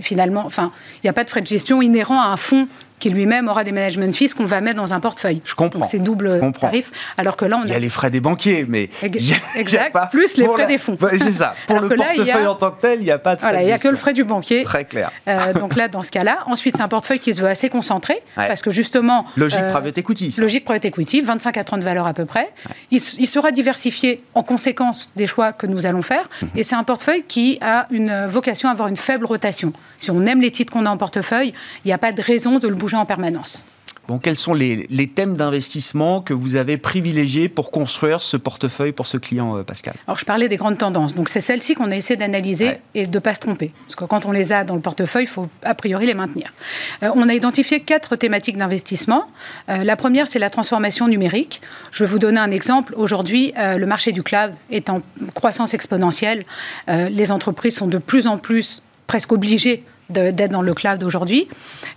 Finalement, 0.00 0.42
enfin, 0.44 0.72
il 0.96 1.06
n'y 1.06 1.10
a 1.10 1.12
pas 1.12 1.22
de 1.22 1.30
frais 1.30 1.40
de 1.40 1.46
gestion 1.46 1.80
inhérents 1.80 2.20
à 2.20 2.26
un 2.26 2.36
fonds 2.36 2.66
qui 2.98 3.10
lui-même 3.10 3.48
aura 3.48 3.64
des 3.64 3.72
management 3.72 4.14
fees 4.14 4.34
qu'on 4.34 4.46
va 4.46 4.60
mettre 4.60 4.76
dans 4.76 4.94
un 4.94 5.00
portefeuille. 5.00 5.42
Je 5.44 5.54
comprends. 5.54 5.80
Donc 5.80 5.88
c'est 5.88 5.98
double 5.98 6.40
tarif. 6.58 6.90
Alors 7.16 7.36
que 7.36 7.44
là, 7.44 7.58
on 7.58 7.62
a... 7.62 7.66
Il 7.66 7.72
y 7.72 7.74
a 7.74 7.78
les 7.78 7.88
frais 7.88 8.10
des 8.10 8.20
banquiers, 8.20 8.64
mais. 8.68 8.88
exact. 9.02 9.96
plus 10.10 10.36
les 10.36 10.46
frais 10.46 10.66
des 10.66 10.78
fonds. 10.78 10.96
c'est 11.10 11.32
ça. 11.32 11.54
Pour 11.66 11.80
le 11.80 11.88
portefeuille 11.88 12.46
en 12.46 12.54
tant 12.54 12.70
que 12.70 12.80
tel, 12.80 13.00
il 13.00 13.04
n'y 13.04 13.10
a 13.10 13.18
pas 13.18 13.34
de 13.34 13.40
frais. 13.40 13.50
Voilà, 13.50 13.62
il 13.62 13.66
n'y 13.66 13.72
a 13.72 13.78
que 13.78 13.88
le 13.88 13.96
frais 13.96 14.12
du 14.12 14.24
banquier. 14.24 14.62
Très 14.62 14.84
clair. 14.84 15.10
Euh, 15.28 15.52
donc 15.52 15.76
là, 15.76 15.88
dans 15.88 16.02
ce 16.02 16.10
cas-là. 16.10 16.38
Ensuite, 16.46 16.76
c'est 16.76 16.82
un 16.82 16.88
portefeuille 16.88 17.18
qui 17.18 17.34
se 17.34 17.40
veut 17.40 17.48
assez 17.48 17.68
concentré. 17.68 18.22
Parce 18.34 18.62
que 18.62 18.70
justement. 18.70 19.26
Logique 19.36 19.60
euh, 19.60 19.72
private 19.72 19.98
equity. 19.98 20.34
Logique 20.38 20.64
private 20.64 20.86
equity, 20.86 21.20
25 21.20 21.56
à 21.56 21.64
30 21.64 21.82
valeurs 21.82 22.06
à 22.06 22.14
peu 22.14 22.24
près. 22.24 22.52
Il, 22.90 23.00
sera 23.00 23.50
diversifié 23.50 24.22
en 24.34 24.42
conséquence 24.42 25.10
des 25.16 25.26
choix 25.26 25.52
que 25.52 25.66
nous 25.66 25.84
allons 25.84 26.02
faire. 26.02 26.28
Mhm. 26.40 26.48
Et 26.56 26.62
c'est 26.62 26.76
un 26.76 26.84
portefeuille 26.84 27.24
qui 27.26 27.58
a 27.60 27.86
une 27.90 28.26
vocation 28.26 28.68
à 28.68 28.72
avoir 28.72 28.88
une 28.88 28.96
faible 28.96 29.26
rotation. 29.26 29.72
Si 29.98 30.10
on 30.10 30.24
aime 30.26 30.40
les 30.40 30.50
titres 30.50 30.72
qu'on 30.72 30.86
a 30.86 30.90
en 30.90 30.96
portefeuille, 30.96 31.52
il 31.84 31.88
n'y 31.88 31.92
a 31.92 31.98
pas 31.98 32.12
de 32.12 32.22
raison 32.22 32.58
de 32.58 32.68
le 32.68 32.74
bouger 32.74 32.85
en 32.94 33.06
permanence. 33.06 33.64
Bon, 34.08 34.18
quels 34.18 34.36
sont 34.36 34.54
les, 34.54 34.86
thèmes 35.14 35.36
d'investissement 35.36 36.20
que 36.20 36.32
vous 36.32 36.54
avez 36.54 36.76
privilégiés 36.76 37.48
pour 37.48 37.72
construire 37.72 38.22
ce 38.22 38.36
portefeuille 38.36 38.92
pour 38.92 39.06
ce 39.08 39.16
client, 39.16 39.56
euh, 39.56 39.64
Pascal? 39.64 39.94
Alors, 40.06 40.16
je 40.16 40.24
parlais 40.24 40.48
des 40.48 40.56
grandes 40.56 40.78
tendances. 40.78 41.14
Donc, 41.14 41.28
c'est 41.28 41.40
celles-ci 41.40 41.74
qu'on 41.74 41.90
a 41.90 41.96
essayé 41.96 42.16
d'analyser 42.16 42.78
et 42.94 43.06
de 43.06 43.12
ne 43.12 43.18
pas 43.18 43.34
se 43.34 43.40
tromper. 43.40 43.72
Parce 43.86 43.96
que 43.96 44.04
quand 44.04 44.24
on 44.24 44.30
les 44.30 44.52
a 44.52 44.62
dans 44.62 44.76
le 44.76 44.80
portefeuille, 44.80 45.24
il 45.24 45.28
faut 45.28 45.48
a 45.64 45.74
priori 45.74 46.06
les 46.06 46.14
maintenir. 46.14 46.52
Euh, 47.02 47.10
on 47.16 47.28
a 47.28 47.34
identifié 47.34 47.80
quatre 47.80 48.14
thématiques 48.14 48.56
d'investissement. 48.56 49.24
Euh, 49.68 49.82
la 49.82 49.96
première, 49.96 50.28
c'est 50.28 50.38
la 50.38 50.50
transformation 50.50 51.08
numérique. 51.08 51.60
Je 51.90 52.04
vais 52.04 52.10
vous 52.10 52.20
donner 52.20 52.38
un 52.38 52.52
exemple. 52.52 52.94
Aujourd'hui, 52.96 53.54
le 53.56 53.86
marché 53.86 54.12
du 54.12 54.22
cloud 54.22 54.52
est 54.70 54.90
en 54.90 55.00
croissance 55.34 55.74
exponentielle. 55.74 56.42
les 56.88 57.32
entreprises 57.32 57.76
sont 57.76 57.86
de 57.86 57.98
plus 57.98 58.26
en 58.26 58.38
plus 58.38 58.82
presque 59.06 59.32
obligées 59.32 59.84
d'être 60.10 60.50
dans 60.50 60.62
le 60.62 60.74
cloud 60.74 61.02
aujourd'hui. 61.04 61.48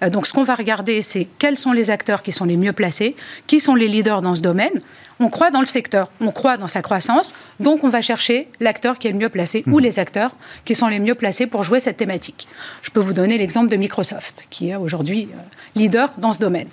Euh, 0.03 0.09
donc 0.09 0.27
ce 0.27 0.33
qu'on 0.33 0.43
va 0.43 0.55
regarder, 0.55 1.01
c'est 1.01 1.27
quels 1.37 1.57
sont 1.57 1.71
les 1.71 1.91
acteurs 1.91 2.23
qui 2.23 2.31
sont 2.31 2.45
les 2.45 2.57
mieux 2.57 2.73
placés, 2.73 3.15
qui 3.47 3.59
sont 3.59 3.75
les 3.75 3.87
leaders 3.87 4.21
dans 4.21 4.35
ce 4.35 4.41
domaine. 4.41 4.73
On 5.21 5.27
croit 5.27 5.51
dans 5.51 5.59
le 5.59 5.65
secteur, 5.65 6.09
on 6.21 6.31
croit 6.31 6.55
dans 6.55 6.67
sa 6.67 6.81
croissance, 6.81 7.33
donc 7.59 7.83
on 7.83 7.89
va 7.89 8.01
chercher 8.01 8.47
l'acteur 8.61 8.97
qui 8.97 9.09
est 9.09 9.11
le 9.11 9.17
mieux 9.17 9.27
placé 9.27 9.63
ou 9.67 9.79
mmh. 9.79 9.83
les 9.83 9.99
acteurs 9.99 10.31
qui 10.63 10.75
sont 10.75 10.87
les 10.87 10.99
mieux 10.99 11.15
placés 11.15 11.45
pour 11.45 11.63
jouer 11.63 11.81
cette 11.81 11.97
thématique. 11.97 12.47
Je 12.83 12.89
peux 12.89 13.01
vous 13.01 13.13
donner 13.13 13.37
l'exemple 13.37 13.69
de 13.69 13.75
Microsoft, 13.75 14.47
qui 14.49 14.69
est 14.69 14.77
aujourd'hui 14.77 15.27
euh, 15.33 15.41
leader 15.75 16.13
dans 16.17 16.31
ce 16.31 16.39
domaine. 16.39 16.67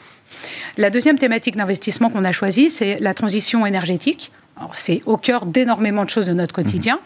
La 0.76 0.90
deuxième 0.90 1.18
thématique 1.18 1.56
d'investissement 1.56 2.08
qu'on 2.08 2.24
a 2.24 2.32
choisie, 2.32 2.70
c'est 2.70 2.96
la 3.00 3.14
transition 3.14 3.66
énergétique. 3.66 4.30
C'est 4.74 5.02
au 5.06 5.16
cœur 5.16 5.46
d'énormément 5.46 6.04
de 6.04 6.10
choses 6.10 6.26
de 6.26 6.32
notre 6.32 6.54
quotidien. 6.54 6.96
Mmh. 6.96 6.98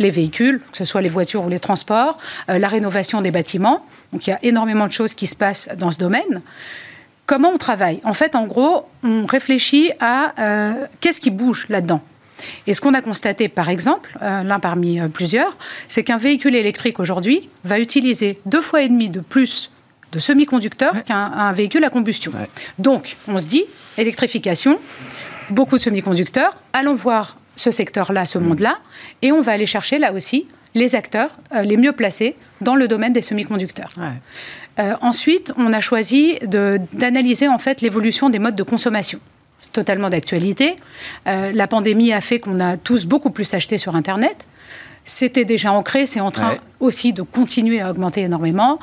Les 0.00 0.10
véhicules, 0.10 0.60
que 0.70 0.78
ce 0.78 0.84
soit 0.84 1.00
les 1.00 1.08
voitures 1.08 1.44
ou 1.44 1.48
les 1.48 1.58
transports, 1.58 2.18
euh, 2.48 2.58
la 2.58 2.68
rénovation 2.68 3.20
des 3.20 3.30
bâtiments. 3.30 3.82
Donc 4.12 4.26
il 4.26 4.30
y 4.30 4.32
a 4.32 4.38
énormément 4.42 4.86
de 4.86 4.92
choses 4.92 5.14
qui 5.14 5.26
se 5.26 5.36
passent 5.36 5.68
dans 5.76 5.90
ce 5.90 5.98
domaine. 5.98 6.42
Comment 7.26 7.50
on 7.50 7.58
travaille? 7.58 8.00
En 8.04 8.14
fait, 8.14 8.34
en 8.34 8.46
gros, 8.46 8.86
on 9.02 9.26
réfléchit 9.26 9.92
à 10.00 10.32
euh, 10.38 10.86
qu'est-ce 11.00 11.20
qui 11.20 11.30
bouge 11.30 11.66
là-dedans? 11.68 12.00
Et 12.66 12.74
ce 12.74 12.80
qu'on 12.80 12.94
a 12.94 13.02
constaté, 13.02 13.48
par 13.48 13.68
exemple, 13.68 14.16
euh, 14.22 14.42
l'un 14.44 14.60
parmi 14.60 15.00
plusieurs, 15.08 15.58
c'est 15.88 16.04
qu'un 16.04 16.16
véhicule 16.16 16.54
électrique 16.54 17.00
aujourd'hui 17.00 17.48
va 17.64 17.80
utiliser 17.80 18.40
deux 18.46 18.62
fois 18.62 18.82
et 18.82 18.88
demi 18.88 19.08
de 19.08 19.20
plus 19.20 19.70
de 20.12 20.18
semi-conducteurs 20.20 21.04
qu'un 21.04 21.52
véhicule 21.52 21.84
à 21.84 21.90
combustion. 21.90 22.32
Donc, 22.78 23.16
on 23.26 23.36
se 23.38 23.46
dit, 23.46 23.64
électrification, 23.98 24.78
beaucoup 25.50 25.76
de 25.76 25.82
semi-conducteurs, 25.82 26.56
allons 26.72 26.94
voir 26.94 27.38
ce 27.56 27.70
secteur-là, 27.70 28.26
ce 28.26 28.38
monde-là, 28.38 28.78
et 29.22 29.32
on 29.32 29.40
va 29.40 29.52
aller 29.52 29.66
chercher 29.66 29.98
là 29.98 30.12
aussi 30.12 30.46
les 30.74 30.94
acteurs 30.94 31.30
euh, 31.54 31.62
les 31.62 31.76
mieux 31.76 31.92
placés 31.92 32.36
dans 32.60 32.76
le 32.76 32.88
domaine 32.88 33.12
des 33.12 33.22
semi-conducteurs. 33.22 33.90
Euh, 34.78 34.94
ensuite, 35.00 35.52
on 35.56 35.72
a 35.72 35.80
choisi 35.80 36.38
d'analyser 36.42 37.48
en 37.48 37.58
fait 37.58 37.80
l'évolution 37.80 38.30
des 38.30 38.38
modes 38.38 38.54
de 38.54 38.62
consommation. 38.62 39.18
C'est 39.60 39.72
totalement 39.72 40.08
d'actualité. 40.08 40.76
Euh, 41.26 41.50
la 41.52 41.66
pandémie 41.66 42.12
a 42.12 42.20
fait 42.20 42.38
qu'on 42.38 42.60
a 42.60 42.76
tous 42.76 43.06
beaucoup 43.06 43.30
plus 43.30 43.52
acheté 43.54 43.76
sur 43.76 43.96
Internet. 43.96 44.46
C'était 45.04 45.44
déjà 45.44 45.72
ancré, 45.72 46.06
c'est 46.06 46.20
en 46.20 46.30
train 46.30 46.56
aussi 46.80 47.12
de 47.12 47.22
continuer 47.22 47.80
à 47.80 47.90
augmenter 47.90 48.20
énormément. 48.20 48.78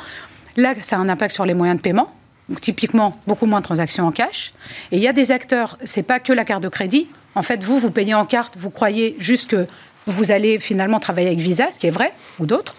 Là, 0.57 0.73
ça 0.81 0.97
a 0.97 0.99
un 0.99 1.07
impact 1.07 1.33
sur 1.33 1.45
les 1.45 1.53
moyens 1.53 1.77
de 1.77 1.83
paiement. 1.83 2.09
Donc, 2.49 2.61
typiquement, 2.61 3.19
beaucoup 3.27 3.45
moins 3.45 3.59
de 3.59 3.65
transactions 3.65 4.05
en 4.05 4.11
cash. 4.11 4.53
Et 4.91 4.97
il 4.97 5.03
y 5.03 5.07
a 5.07 5.13
des 5.13 5.31
acteurs, 5.31 5.77
c'est 5.83 6.03
pas 6.03 6.19
que 6.19 6.33
la 6.33 6.45
carte 6.45 6.63
de 6.63 6.69
crédit. 6.69 7.07
En 7.33 7.41
fait, 7.41 7.63
vous, 7.63 7.79
vous 7.79 7.91
payez 7.91 8.13
en 8.13 8.25
carte, 8.25 8.55
vous 8.57 8.69
croyez 8.69 9.15
juste 9.19 9.49
que 9.49 9.67
vous 10.07 10.31
allez 10.31 10.59
finalement 10.59 10.99
travailler 10.99 11.27
avec 11.27 11.39
Visa, 11.39 11.71
ce 11.71 11.79
qui 11.79 11.87
est 11.87 11.91
vrai, 11.91 12.13
ou 12.39 12.45
d'autres. 12.45 12.75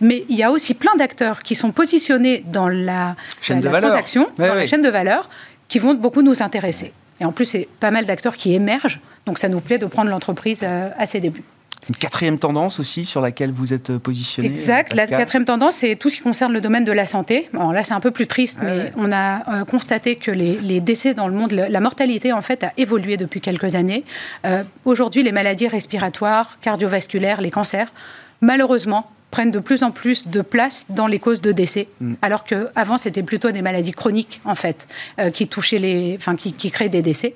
Mais 0.00 0.24
il 0.28 0.36
y 0.36 0.42
a 0.42 0.50
aussi 0.50 0.74
plein 0.74 0.94
d'acteurs 0.96 1.42
qui 1.42 1.54
sont 1.54 1.72
positionnés 1.72 2.44
dans 2.46 2.68
la, 2.68 3.16
chaîne 3.40 3.60
de 3.60 3.68
transaction, 3.68 4.28
dans 4.38 4.54
la 4.54 4.66
chaîne 4.66 4.82
de 4.82 4.88
valeur, 4.88 5.28
qui 5.66 5.78
vont 5.78 5.94
beaucoup 5.94 6.22
nous 6.22 6.42
intéresser. 6.42 6.92
Et 7.20 7.24
en 7.24 7.32
plus, 7.32 7.46
c'est 7.46 7.68
pas 7.80 7.90
mal 7.90 8.06
d'acteurs 8.06 8.36
qui 8.36 8.54
émergent, 8.54 9.00
donc 9.26 9.38
ça 9.38 9.48
nous 9.48 9.60
plaît 9.60 9.78
de 9.78 9.86
prendre 9.86 10.10
l'entreprise 10.10 10.62
euh, 10.62 10.90
à 10.96 11.06
ses 11.06 11.20
débuts. 11.20 11.42
Une 11.88 11.96
quatrième 11.96 12.38
tendance 12.38 12.80
aussi 12.80 13.04
sur 13.04 13.20
laquelle 13.20 13.52
vous 13.52 13.72
êtes 13.72 13.90
euh, 13.90 13.98
positionné 13.98 14.48
Exact. 14.48 14.94
La 14.94 15.06
quatrième 15.06 15.44
tendance, 15.44 15.76
c'est 15.76 15.96
tout 15.96 16.10
ce 16.10 16.16
qui 16.16 16.22
concerne 16.22 16.52
le 16.52 16.60
domaine 16.60 16.84
de 16.84 16.92
la 16.92 17.06
santé. 17.06 17.48
Alors 17.54 17.72
là, 17.72 17.82
c'est 17.82 17.94
un 17.94 18.00
peu 18.00 18.10
plus 18.10 18.26
triste, 18.26 18.58
mais 18.62 18.92
on 18.96 19.12
a 19.12 19.60
euh, 19.60 19.64
constaté 19.64 20.16
que 20.16 20.30
les, 20.30 20.80
décès 20.80 21.14
dans 21.14 21.28
le 21.28 21.34
monde, 21.34 21.52
la 21.52 21.80
mortalité 21.80 22.32
en 22.32 22.42
fait 22.42 22.64
a 22.64 22.72
évolué 22.76 23.16
depuis 23.16 23.40
quelques 23.40 23.74
années. 23.74 24.04
Euh, 24.44 24.62
aujourd'hui, 24.84 25.22
les 25.22 25.32
maladies 25.32 25.68
respiratoires, 25.68 26.58
cardiovasculaires, 26.60 27.40
les 27.40 27.50
cancers, 27.50 27.92
malheureusement, 28.40 29.10
prennent 29.30 29.50
de 29.50 29.58
plus 29.58 29.82
en 29.82 29.90
plus 29.90 30.28
de 30.28 30.40
place 30.40 30.86
dans 30.88 31.06
les 31.06 31.18
causes 31.18 31.42
de 31.42 31.52
décès, 31.52 31.88
mm. 32.00 32.14
alors 32.22 32.44
qu'avant 32.44 32.96
c'était 32.96 33.22
plutôt 33.22 33.50
des 33.50 33.60
maladies 33.60 33.92
chroniques 33.92 34.40
en 34.46 34.54
fait 34.54 34.88
qui 35.34 35.46
touchaient 35.46 35.78
les, 35.78 36.16
enfin 36.18 36.34
qui, 36.34 36.54
qui 36.54 36.70
créent 36.70 36.88
des 36.88 37.02
décès. 37.02 37.34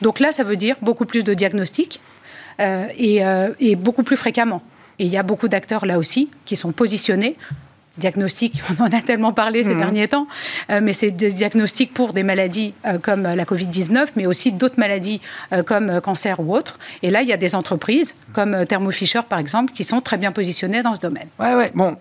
Donc 0.00 0.20
là, 0.20 0.32
ça 0.32 0.44
veut 0.44 0.56
dire 0.56 0.76
beaucoup 0.82 1.04
plus 1.04 1.24
de 1.24 1.34
diagnostics, 1.34 2.00
euh, 2.60 2.86
euh, 3.00 3.54
et, 3.60 3.76
beaucoup 3.76 4.02
plus 4.02 4.16
fréquemment. 4.16 4.62
Et 4.98 5.04
il 5.06 5.10
y 5.10 5.16
a 5.16 5.22
beaucoup 5.22 5.48
d'acteurs 5.48 5.86
là 5.86 5.98
aussi 5.98 6.30
qui 6.44 6.56
sont 6.56 6.72
positionnés 6.72 7.36
diagnostics, 7.96 8.60
on 8.70 8.82
en 8.82 8.86
a 8.86 9.00
tellement 9.00 9.32
parlé 9.32 9.62
ces 9.62 9.74
mhm. 9.74 9.78
derniers 9.78 10.08
temps, 10.08 10.26
euh, 10.70 10.80
mais 10.82 10.92
c'est 10.92 11.12
des 11.12 11.30
diagnostics 11.30 11.94
pour 11.94 12.12
des 12.12 12.24
maladies 12.24 12.74
comme 13.02 13.22
la 13.22 13.44
Covid-19, 13.44 14.08
mais 14.16 14.26
aussi 14.26 14.50
d'autres 14.50 14.80
maladies 14.80 15.20
comme 15.64 16.00
cancer 16.00 16.40
ou 16.40 16.56
autres. 16.56 16.80
Et 17.04 17.10
là, 17.10 17.22
il 17.22 17.28
y 17.28 17.32
a 17.32 17.36
des 17.36 17.54
entreprises 17.54 18.16
comme 18.32 18.66
Thermo 18.66 18.90
Fisher, 18.90 19.20
par 19.28 19.38
exemple, 19.38 19.72
qui 19.72 19.84
sont 19.84 20.00
très 20.00 20.16
bien 20.16 20.32
positionnées 20.32 20.82
dans 20.82 20.96
ce 20.96 21.00
domaine. 21.00 21.28
Ouais, 21.38 21.54
ouais. 21.54 21.70
Bon, 21.72 21.96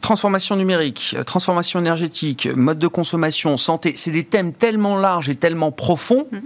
transformation 0.00 0.56
numérique, 0.56 1.16
transformation 1.26 1.80
énergétique, 1.80 2.48
mode 2.54 2.78
de 2.78 2.86
consommation, 2.86 3.56
santé, 3.56 3.94
c'est 3.96 4.10
des 4.10 4.24
thèmes 4.24 4.52
tellement 4.52 4.96
larges 4.96 5.28
et 5.28 5.34
tellement 5.34 5.72
profonds. 5.72 6.26
Mhm. 6.30 6.40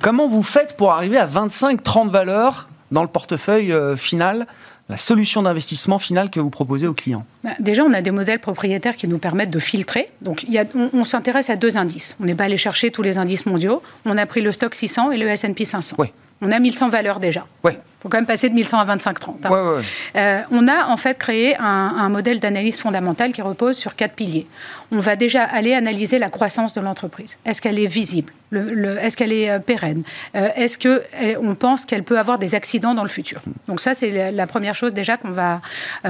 Comment 0.00 0.28
vous 0.28 0.42
faites 0.42 0.76
pour 0.76 0.92
arriver 0.92 1.16
à 1.16 1.26
25-30 1.26 2.08
valeurs 2.08 2.68
dans 2.90 3.02
le 3.02 3.08
portefeuille 3.08 3.72
euh, 3.72 3.96
final 3.96 4.46
la 4.88 4.96
solution 4.96 5.42
d'investissement 5.42 5.98
finale 5.98 6.30
que 6.30 6.38
vous 6.38 6.50
proposez 6.50 6.86
aux 6.86 6.94
clients? 6.94 7.26
Bah, 7.42 7.50
Déjà, 7.58 7.82
on 7.82 7.92
a 7.92 8.02
des 8.02 8.12
modèles 8.12 8.38
propriétaires 8.38 8.96
qui 8.96 9.08
nous 9.08 9.18
permettent 9.18 9.50
de 9.50 9.58
filtrer. 9.58 10.10
Donc, 10.22 10.44
il 10.44 10.52
y 10.52 10.58
a, 10.58 10.64
on, 10.74 11.04
s'intéresse 11.04 11.50
à 11.50 11.56
deux 11.56 11.76
indices. 11.76 12.16
On 12.20 12.24
n'est 12.24 12.36
pas 12.36 12.44
allé 12.44 12.56
chercher 12.56 12.90
tous 12.90 13.02
les 13.02 13.18
indices 13.18 13.46
mondiaux. 13.46 13.82
On 14.04 14.16
a 14.16 14.26
pris 14.26 14.42
le 14.42 14.52
stock 14.52 14.74
600 14.74 15.10
et 15.10 15.18
le 15.18 15.26
S&P 15.26 15.64
500. 15.64 15.96
Oui. 15.98 16.12
On 16.42 16.52
a 16.52 16.58
1100 16.58 16.90
valeurs 16.90 17.18
déjà. 17.18 17.46
Il 17.64 17.72
faut 18.00 18.08
quand 18.10 18.18
même 18.18 18.26
passer 18.26 18.50
de 18.50 18.54
1100 18.54 18.78
à 18.78 18.84
2530. 18.84 19.46
Hein. 19.46 19.82
Euh, 20.16 20.42
on 20.50 20.68
a 20.68 20.86
en 20.88 20.96
fait 20.96 21.16
créé 21.16 21.56
un, 21.58 22.08
modèle 22.10 22.40
d'analyse 22.40 22.78
fondamentale 22.78 23.32
qui 23.32 23.40
repose 23.40 23.76
sur 23.76 23.96
quatre 23.96 24.14
piliers. 24.14 24.46
On 24.92 25.00
va 25.00 25.16
déjà 25.16 25.42
aller 25.42 25.72
analyser 25.72 26.18
la 26.18 26.28
croissance 26.28 26.74
de 26.74 26.80
l'entreprise. 26.80 27.38
Est-ce 27.46 27.62
qu'elle 27.62 27.78
est 27.78 27.86
visible? 27.86 28.32
Est-ce 28.52 29.16
qu'elle 29.16 29.32
est 29.32 29.50
euh, 29.50 29.58
pérenne? 29.58 30.02
Euh, 30.36 30.48
Est-ce 30.56 30.78
qu'on 30.78 31.54
pense 31.54 31.84
qu'elle 31.84 32.04
peut 32.04 32.18
avoir 32.18 32.38
des 32.38 32.54
accidents 32.54 32.94
dans 32.94 33.02
le 33.02 33.08
futur? 33.08 33.40
Donc 33.66 33.80
ça, 33.80 33.94
c'est 33.94 34.30
la 34.30 34.46
première 34.46 34.76
chose 34.76 34.92
déjà 34.92 35.16
qu'on 35.16 35.32
va, 35.32 35.62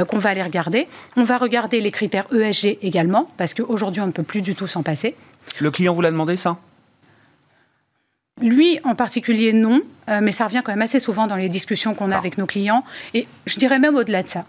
qu'on 0.08 0.18
va 0.18 0.30
aller 0.30 0.42
regarder. 0.42 0.88
On 1.16 1.22
va 1.22 1.38
regarder 1.38 1.80
les 1.80 1.92
critères 1.92 2.26
ESG 2.34 2.78
également, 2.82 3.30
parce 3.36 3.54
qu'aujourd'hui, 3.54 4.02
on 4.02 4.06
ne 4.06 4.12
peut 4.12 4.24
plus 4.24 4.42
du 4.42 4.54
tout 4.54 4.66
s'en 4.66 4.82
passer. 4.82 5.14
Le 5.60 5.70
client 5.70 5.94
vous 5.94 6.02
l'a 6.02 6.10
demandé, 6.10 6.36
ça? 6.36 6.58
Lui 8.42 8.78
en 8.84 8.94
particulier, 8.94 9.52
non, 9.52 9.80
euh, 10.08 10.20
mais 10.22 10.32
ça 10.32 10.44
revient 10.44 10.60
quand 10.64 10.72
même 10.72 10.82
assez 10.82 11.00
souvent 11.00 11.26
dans 11.26 11.36
les 11.36 11.48
discussions 11.48 11.94
qu'on 11.94 12.10
a 12.10 12.16
avec 12.16 12.38
nos 12.38 12.46
clients. 12.46 12.82
Et 13.14 13.26
je 13.46 13.56
dirais 13.56 13.78
même 13.78 13.96
au-delà 13.96 14.22
de 14.22 14.28
ça. 14.28 14.44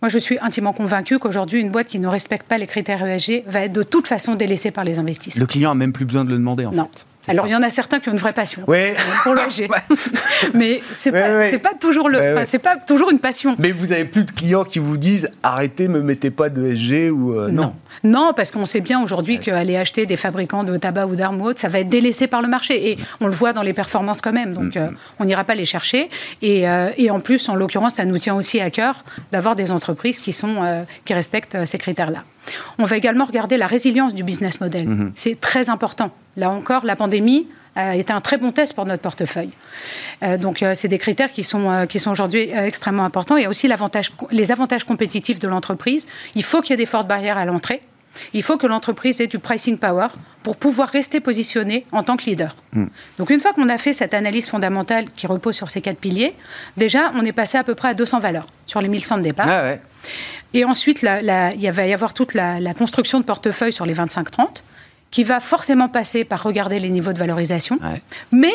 Moi, 0.00 0.08
je 0.08 0.18
suis 0.18 0.38
intimement 0.40 0.72
convaincu 0.72 1.20
qu'aujourd'hui, 1.20 1.60
une 1.60 1.70
boîte 1.70 1.86
qui 1.86 2.00
ne 2.00 2.08
respecte 2.08 2.48
pas 2.48 2.58
les 2.58 2.66
critères 2.66 3.06
ESG 3.06 3.44
va 3.46 3.60
être 3.60 3.72
de 3.72 3.84
toute 3.84 4.08
façon 4.08 4.34
délaissée 4.34 4.72
par 4.72 4.82
les 4.82 4.98
investisseurs. 4.98 5.40
Le 5.40 5.46
client 5.46 5.70
a 5.70 5.74
même 5.74 5.92
plus 5.92 6.04
besoin 6.04 6.24
de 6.24 6.30
le 6.30 6.36
demander, 6.36 6.66
en 6.66 6.72
non. 6.72 6.88
fait. 6.92 7.30
Alors, 7.30 7.46
il 7.46 7.50
y 7.50 7.54
en 7.54 7.62
a 7.62 7.70
certains 7.70 8.00
qui 8.00 8.08
ont 8.08 8.12
une 8.12 8.18
vraie 8.18 8.32
passion 8.32 8.62
pour 8.62 9.34
l'ESG. 9.34 9.68
mais 10.54 10.80
ce 10.92 11.10
n'est 11.10 11.58
pas, 11.60 11.74
toujours 11.74 12.10
c'est 12.44 12.58
pas 12.58 12.74
toujours 12.76 13.12
une 13.12 13.20
passion. 13.20 13.54
Mais 13.60 13.70
vous 13.70 13.92
avez 13.92 14.04
plus 14.04 14.24
de 14.24 14.32
clients 14.32 14.64
qui 14.64 14.80
vous 14.80 14.96
disent 14.96 15.30
arrêtez, 15.44 15.86
me 15.86 16.02
mettez 16.02 16.32
pas 16.32 16.48
de 16.48 16.66
ESG 16.66 17.12
ou 17.12 17.38
euh, 17.38 17.48
non. 17.48 17.62
Non, 17.62 17.74
parce 18.34 18.52
qu'on 18.52 18.66
sait 18.66 18.80
bien 18.80 19.02
aujourd'hui 19.02 19.38
qu'aller 19.38 19.76
acheter 19.76 20.06
des 20.06 20.16
fabricants 20.16 20.64
de 20.64 20.76
tabac 20.76 21.06
ou 21.06 21.16
d'armes 21.16 21.40
ou 21.40 21.46
autres, 21.46 21.60
ça 21.60 21.68
va 21.68 21.80
être 21.80 21.88
délaissé 21.88 22.26
par 22.26 22.42
le 22.42 22.48
marché. 22.48 22.90
Et 22.90 22.98
on 23.20 23.26
le 23.26 23.32
voit 23.32 23.52
dans 23.52 23.62
les 23.62 23.72
performances 23.72 24.20
quand 24.20 24.32
même. 24.32 24.54
Donc, 24.54 24.74
mm. 24.74 24.78
euh, 24.78 24.88
on 25.18 25.24
n'ira 25.24 25.44
pas 25.44 25.54
les 25.54 25.64
chercher. 25.64 26.10
Et, 26.40 26.68
euh, 26.68 26.90
et 26.96 27.10
en 27.10 27.20
plus, 27.20 27.48
en 27.48 27.54
l'occurrence, 27.54 27.94
ça 27.94 28.04
nous 28.04 28.18
tient 28.18 28.34
aussi 28.34 28.60
à 28.60 28.70
cœur 28.70 29.04
d'avoir 29.30 29.56
des 29.56 29.72
entreprises 29.72 30.18
qui, 30.18 30.32
sont, 30.32 30.62
euh, 30.62 30.82
qui 31.04 31.14
respectent 31.14 31.64
ces 31.64 31.78
critères-là. 31.78 32.24
On 32.78 32.84
va 32.84 32.96
également 32.96 33.24
regarder 33.24 33.56
la 33.56 33.66
résilience 33.66 34.14
du 34.14 34.24
business 34.24 34.60
model. 34.60 34.88
Mm-hmm. 34.88 35.12
C'est 35.14 35.40
très 35.40 35.70
important. 35.70 36.10
Là 36.36 36.50
encore, 36.50 36.84
la 36.84 36.96
pandémie 36.96 37.46
a 37.74 37.96
été 37.96 38.12
un 38.12 38.20
très 38.20 38.38
bon 38.38 38.52
test 38.52 38.74
pour 38.74 38.84
notre 38.84 39.02
portefeuille. 39.02 39.50
donc, 40.38 40.64
c'est 40.74 40.88
des 40.88 40.98
critères 40.98 41.32
qui 41.32 41.42
sont, 41.44 41.86
qui 41.88 41.98
sont 41.98 42.10
aujourd'hui 42.10 42.50
extrêmement 42.50 43.04
importants. 43.04 43.36
Il 43.36 43.42
y 43.42 43.46
a 43.46 43.48
aussi 43.48 43.68
les 44.30 44.52
avantages 44.52 44.84
compétitifs 44.84 45.38
de 45.38 45.48
l'entreprise. 45.48 46.06
Il 46.34 46.42
faut 46.42 46.60
qu'il 46.60 46.70
y 46.70 46.74
ait 46.74 46.76
des 46.76 46.86
fortes 46.86 47.08
barrières 47.08 47.38
à 47.38 47.44
l'entrée. 47.44 47.82
Il 48.32 48.42
faut 48.42 48.56
que 48.56 48.66
l'entreprise 48.66 49.20
ait 49.20 49.26
du 49.26 49.38
pricing 49.38 49.78
power 49.78 50.08
pour 50.42 50.56
pouvoir 50.56 50.88
rester 50.88 51.20
positionnée 51.20 51.84
en 51.92 52.02
tant 52.02 52.16
que 52.16 52.24
leader. 52.24 52.56
Hmm. 52.72 52.86
Donc 53.18 53.30
une 53.30 53.40
fois 53.40 53.52
qu'on 53.52 53.68
a 53.68 53.78
fait 53.78 53.92
cette 53.92 54.14
analyse 54.14 54.48
fondamentale 54.48 55.06
qui 55.14 55.26
repose 55.26 55.54
sur 55.54 55.70
ces 55.70 55.80
quatre 55.80 55.98
piliers, 55.98 56.34
déjà 56.76 57.10
on 57.14 57.24
est 57.24 57.32
passé 57.32 57.58
à 57.58 57.64
peu 57.64 57.74
près 57.74 57.88
à 57.88 57.94
200 57.94 58.20
valeurs 58.20 58.46
sur 58.66 58.80
les 58.80 58.88
1100 58.88 59.18
de 59.18 59.22
départ. 59.22 59.46
Ah 59.48 59.76
Et 60.52 60.64
ensuite, 60.64 61.02
il 61.02 61.70
va 61.70 61.86
y 61.86 61.92
avoir 61.92 62.14
toute 62.14 62.34
la, 62.34 62.74
construction 62.74 63.20
de 63.20 63.24
portefeuille 63.24 63.72
sur 63.72 63.86
les 63.86 63.94
25-30 63.94 64.62
qui 65.12 65.22
va 65.22 65.38
forcément 65.38 65.88
passer 65.88 66.24
par 66.24 66.42
regarder 66.42 66.80
les 66.80 66.90
niveaux 66.90 67.12
de 67.12 67.18
valorisation. 67.18 67.78
Mais 68.32 68.52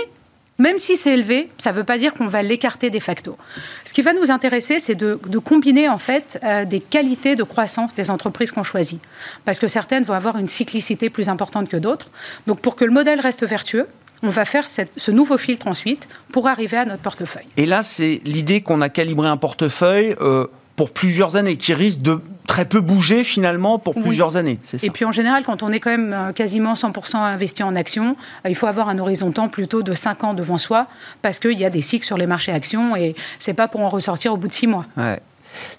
même 0.60 0.80
si 0.80 0.98
c'est 0.98 1.14
élevé, 1.14 1.50
ça 1.58 1.72
ne 1.72 1.78
veut 1.78 1.84
pas 1.84 1.98
dire 1.98 2.14
qu'on 2.14 2.28
va 2.28 2.42
l'écarter 2.42 2.90
de 2.90 3.00
facto. 3.00 3.38
Ce 3.86 3.94
qui 3.94 4.02
va 4.02 4.14
nous 4.14 4.32
intéresser, 4.32 4.80
c'est 4.80 4.96
de, 4.96 5.16
combiner 5.38 5.88
en 5.88 6.00
fait 6.00 6.40
euh, 6.44 6.66
des 6.66 6.80
qualités 6.80 7.36
de 7.36 7.44
croissance 7.44 7.94
des 7.96 8.10
entreprises 8.10 8.52
qu'on 8.52 8.64
choisit, 8.64 9.00
parce 9.46 9.60
que 9.60 9.68
certaines 9.68 10.04
vont 10.04 10.16
avoir 10.16 10.38
une 10.38 10.48
cyclicité 10.48 11.10
plus 11.10 11.30
importante 11.30 11.70
que 11.70 11.78
d'autres. 11.78 12.10
Donc, 12.48 12.62
pour 12.62 12.76
que 12.76 12.86
le 12.86 12.92
modèle 12.92 13.20
reste 13.20 13.46
vertueux, 13.46 13.88
on 14.24 14.30
va 14.30 14.46
faire 14.46 14.68
ce 14.68 15.12
nouveau 15.12 15.38
filtre 15.38 15.68
ensuite 15.68 16.08
pour 16.32 16.48
arriver 16.48 16.78
à 16.78 16.86
notre 16.86 17.04
portefeuille. 17.04 17.46
Et 17.56 17.68
là, 17.68 17.84
c'est 17.84 18.20
l'idée 18.26 18.62
qu'on 18.62 18.82
a 18.82 18.90
calibré 18.90 19.28
un 19.28 19.38
portefeuille. 19.38 20.16
Euh, 20.22 20.48
pour 20.78 20.92
plusieurs 20.92 21.36
années, 21.36 21.58
qui 21.58 21.74
risque 21.74 22.02
de 22.02 22.22
très 22.46 22.64
peu 22.64 22.80
bouger 22.80 23.24
finalement 23.24 23.80
pour 23.80 23.96
plusieurs 23.96 24.38
années. 24.38 24.60
Ça. 24.64 24.78
Et 24.84 24.92
puis 24.92 25.06
en 25.06 25.12
général, 25.12 25.44
quand 25.44 25.64
on 25.64 25.72
est 25.72 25.80
quand 25.80 25.90
même 25.90 26.14
euh, 26.14 26.32
quasiment 26.32 26.76
100% 26.76 27.18
investi 27.18 27.64
en 27.64 27.76
actions, 27.76 28.16
euh, 28.46 28.50
il 28.50 28.56
faut 28.56 28.68
avoir 28.68 28.88
un 28.88 29.00
horizon 29.00 29.32
temps 29.32 29.50
plutôt 29.50 29.82
de 29.82 29.94
5 29.94 30.24
ans 30.24 30.34
devant 30.36 30.60
soi, 30.60 30.88
parce 31.24 31.40
qu'il 31.40 31.60
y 31.60 31.66
a 31.66 31.72
des 31.72 31.82
cycles 31.82 32.06
sur 32.06 32.16
les 32.16 32.28
marchés 32.28 32.52
actions 32.52 32.96
et 32.96 33.16
c'est 33.40 33.56
pas 33.56 33.68
pour 33.68 33.82
en 33.82 33.90
ressortir 33.90 34.34
au 34.34 34.38
bout 34.38 34.48
de 34.48 34.54
6 34.54 34.68
mois. 34.68 34.86
Ouais. 34.96 35.20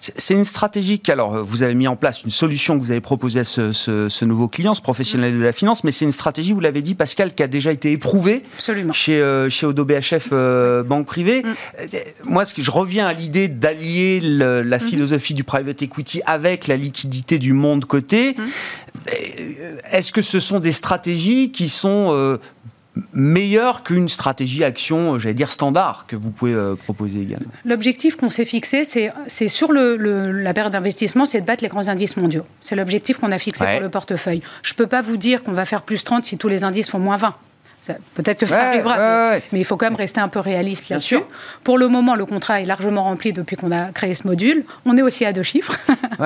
C'est 0.01 0.35
une 0.35 0.45
stratégie 0.45 1.01
alors 1.09 1.45
vous 1.45 1.63
avez 1.63 1.75
mis 1.75 1.89
en 1.89 1.97
place 1.97 2.23
une 2.23 2.31
solution 2.31 2.79
que 2.79 2.85
vous 2.85 2.91
avez 2.91 3.01
proposée 3.01 3.41
à 3.41 3.45
ce, 3.45 4.25
nouveau 4.25 4.49
client, 4.49 4.75
ce 4.75 4.83
professionnel 4.83 5.39
de 5.39 5.43
la 5.43 5.53
finance, 5.53 5.85
mais 5.85 5.93
c'est 5.93 6.05
une 6.05 6.13
stratégie, 6.13 6.53
vous 6.53 6.61
l'avez 6.61 6.83
dit 6.83 6.95
Pascal, 6.95 7.35
qui 7.35 7.43
a 7.43 7.47
déjà 7.47 7.73
été 7.73 7.93
éprouvée 7.93 8.43
chez, 8.93 9.21
euh, 9.21 9.49
chez 9.49 9.67
Odo 9.67 9.85
BHF 9.85 10.29
euh, 10.33 10.83
Banque 10.83 11.07
Privée. 11.07 11.43
Mm. 11.43 11.47
Euh, 11.81 11.99
moi, 12.25 12.45
ce 12.45 12.55
que 12.55 12.63
je 12.63 12.71
reviens 12.71 13.07
à 13.07 13.13
l'idée 13.13 13.49
d'allier 13.49 14.21
la 14.21 14.63
mm-hmm. 14.63 14.81
philosophie 14.81 15.35
du 15.35 15.45
private 15.45 15.83
equity 15.83 16.23
avec 16.27 16.67
la 16.67 16.77
liquidité 16.77 17.39
du 17.39 17.53
monde 17.53 17.85
côté. 17.85 18.35
Mm. 18.37 18.43
Est-ce 19.93 20.13
que 20.13 20.23
ce 20.23 20.41
sont 20.41 20.61
des 20.61 20.73
stratégies 20.73 21.51
qui 21.51 21.69
sont 21.69 22.39
meilleure 23.13 23.83
qu'une 23.83 24.09
stratégie 24.09 24.65
action, 24.65 25.15
euh, 25.15 25.19
j'allais 25.19 25.35
dire 25.35 25.53
standard, 25.53 26.07
que 26.07 26.17
vous 26.17 26.31
pouvez 26.31 26.53
euh, 26.53 26.75
proposer 26.75 27.21
également 27.21 27.51
L'objectif 27.65 28.17
qu'on 28.17 28.31
s'est 28.31 28.45
fixé, 28.45 28.85
c'est 28.85 29.49
sur 29.49 29.73
le, 29.73 29.97
la 29.97 30.55
période 30.55 30.73
d'investissement, 30.73 31.27
c'est 31.27 31.41
de 31.41 31.47
battre 31.47 31.63
les 31.63 31.69
grands 31.69 31.89
indices 31.89 32.17
mondiaux. 32.17 32.45
C'est 32.61 32.77
l'objectif 32.77 33.19
qu'on 33.19 33.33
a 33.33 33.39
fixé 33.39 33.65
pour 33.65 33.81
le 33.81 33.89
portefeuille. 33.89 34.43
Je 34.63 34.73
ne 34.73 34.77
peux 34.77 34.87
pas 34.87 35.03
vous 35.03 35.17
dire 35.17 35.43
qu'on 35.43 35.53
va 35.53 35.65
faire 35.65 35.83
plus 35.83 36.05
30 36.05 36.25
si 36.25 36.39
tous 36.39 36.49
les 36.49 36.65
indices 36.65 36.91
font 36.91 36.99
moins 36.99 37.17
20. 37.17 37.35
Peut-être 38.15 38.39
que 38.39 38.47
ça 38.47 38.69
arrivera, 38.69 39.39
mais, 39.53 39.61
il 39.61 39.65
faut 39.65 39.77
quand 39.77 39.87
même 39.87 39.97
rester 39.97 40.21
un 40.21 40.29
peu 40.29 40.41
réaliste 40.41 40.89
là-dessus. 40.89 41.19
Pour 41.65 41.79
le 41.79 41.89
moment, 41.89 42.15
le 42.15 42.27
contrat 42.27 42.61
est 42.61 42.65
largement 42.65 43.05
rempli 43.05 43.33
depuis 43.33 43.57
qu'on 43.57 43.73
a 43.73 43.87
créé 43.93 44.15
ce 44.15 44.27
module. 44.27 44.65
On 44.85 44.97
est 44.97 45.03
aussi 45.03 45.25
à 45.25 45.33
deux 45.33 45.43
chiffres, 45.43 45.77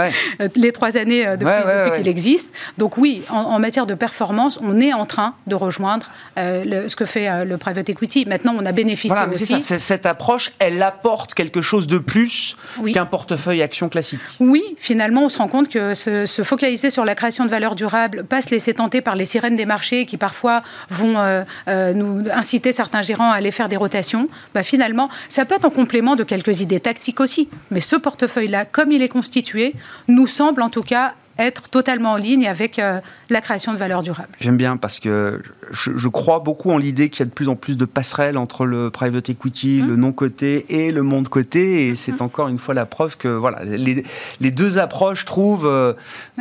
les 0.56 0.72
trois 0.72 0.96
années 0.96 1.26
euh, 1.26 1.36
depuis, 1.36 1.98
qu'il 1.98 2.08
existe. 2.08 2.52
Donc 2.78 2.96
oui, 2.98 3.22
en, 3.28 3.58
matière 3.58 3.86
de 3.86 3.94
performance, 3.94 4.58
on 4.62 4.78
est 4.78 4.92
en 4.92 5.06
train 5.06 5.34
de 5.46 5.54
rejoindre 5.54 6.10
euh, 6.38 6.88
ce 6.88 6.96
que 6.96 7.04
fait 7.04 7.28
euh, 7.28 7.44
le 7.44 7.56
private 7.58 7.88
equity. 7.88 8.24
Maintenant, 8.26 8.54
on 8.58 8.66
a 8.66 8.72
bénéficié 8.72 9.16
aussi. 9.30 9.60
Ça, 9.60 9.78
cette 9.78 10.06
approche, 10.06 10.52
elle 10.58 10.82
apporte 10.82 11.34
quelque 11.34 11.62
chose 11.62 11.86
de 11.86 11.98
plus 11.98 12.56
qu'un 12.92 13.06
portefeuille 13.06 13.62
action 13.62 13.88
classique. 13.88 14.20
Oui, 14.40 14.62
finalement, 14.78 15.24
on 15.24 15.28
se 15.28 15.38
rend 15.38 15.48
compte 15.48 15.68
que 15.68 15.94
se, 15.94 16.26
se, 16.26 16.42
focaliser 16.42 16.90
sur 16.90 17.04
la 17.04 17.14
création 17.14 17.44
de 17.44 17.50
valeur 17.50 17.74
durable, 17.74 18.24
pas 18.24 18.40
se 18.40 18.50
laisser 18.50 18.74
tenter 18.74 19.00
par 19.00 19.16
les 19.16 19.24
sirènes 19.24 19.56
des 19.56 19.66
marchés 19.66 20.06
qui 20.06 20.16
parfois 20.16 20.62
vont 20.90 21.18
euh, 21.18 21.42
nous 21.66 22.24
inciter 22.32 22.72
certains 22.72 23.02
gérants 23.02 23.30
à 23.30 23.34
aller 23.34 23.50
faire 23.50 23.68
des 23.68 23.76
rotations, 23.76 24.28
bah, 24.54 24.62
finalement, 24.62 25.08
ça 25.28 25.44
peut 25.44 25.54
être 25.54 25.64
en 25.64 25.70
complément 25.70 26.16
de 26.16 26.24
quelques 26.24 26.60
idées 26.60 26.80
tactiques 26.80 27.20
aussi. 27.20 27.48
Mais 27.70 27.80
ce 27.80 27.96
portefeuille-là, 27.96 28.64
comme 28.64 28.92
il 28.92 29.02
est 29.02 29.08
constitué, 29.08 29.74
nous 30.08 30.26
semble 30.26 30.62
en 30.62 30.68
tout 30.68 30.82
cas 30.82 31.14
être 31.38 31.68
totalement 31.68 32.12
en 32.12 32.16
ligne 32.16 32.46
avec 32.46 32.78
euh, 32.78 33.00
la 33.30 33.40
création 33.40 33.72
de 33.72 33.78
valeur 33.78 34.02
durable. 34.02 34.28
J'aime 34.40 34.56
bien 34.56 34.76
parce 34.76 34.98
que 34.98 35.42
je, 35.70 36.08
crois 36.08 36.40
beaucoup 36.40 36.70
en 36.70 36.78
l'idée 36.78 37.08
qu'il 37.08 37.20
y 37.20 37.22
a 37.22 37.26
de 37.26 37.30
plus 37.30 37.48
en 37.48 37.56
plus 37.56 37.76
de 37.76 37.84
passerelles 37.84 38.36
entre 38.36 38.66
le 38.66 38.90
private 38.90 39.30
equity, 39.30 39.82
mmh. 39.82 39.88
le 39.88 39.96
non 39.96 40.12
coté 40.12 40.66
et 40.68 40.92
le 40.92 41.02
monde 41.02 41.28
coté, 41.28 41.88
et 41.88 41.94
c'est 41.94 42.20
mmh. 42.20 42.24
encore 42.24 42.48
une 42.48 42.58
fois 42.58 42.74
la 42.74 42.86
preuve 42.86 43.16
que 43.16 43.28
voilà, 43.28 43.64
les, 43.64 44.50
deux 44.50 44.78
approches 44.78 45.24
trouvent 45.24 45.66
euh, 45.66 45.94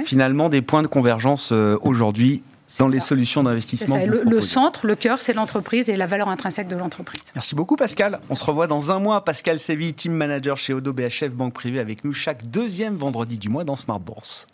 finalement 0.04 0.50
des 0.50 0.62
points 0.62 0.82
de 0.82 0.88
convergence 0.88 1.52
aujourd'hui 1.52 2.44
dans 2.80 2.88
les 2.88 3.00
solutions 3.00 3.44
d'investissement. 3.44 3.98
Le, 4.06 4.42
centre, 4.42 4.86
le 4.86 4.96
cœur, 4.96 5.22
c'est 5.22 5.34
l'entreprise 5.34 5.90
et 5.90 5.96
la 5.96 6.08
valeur 6.08 6.30
intrinsèque 6.30 6.68
de 6.68 6.76
l'entreprise. 6.76 7.22
Merci 7.36 7.56
beaucoup 7.56 7.76
Pascal. 7.76 8.20
On 8.30 8.36
se 8.36 8.44
revoit 8.44 8.68
dans 8.68 8.92
un 8.92 9.00
mois. 9.00 9.24
Pascal 9.24 9.60
Séville, 9.60 9.94
team 9.94 10.14
manager 10.14 10.58
chez 10.58 10.74
Odo 10.74 10.94
BHF 10.94 11.34
Banque 11.34 11.54
Privée, 11.54 11.80
avec 11.80 12.04
nous 12.04 12.14
chaque 12.14 12.48
deuxième 12.48 12.96
vendredi 12.96 13.38
du 13.38 13.50
mois 13.50 13.64
dans 13.64 13.76
Smart 13.76 14.00
Bourse. 14.00 14.48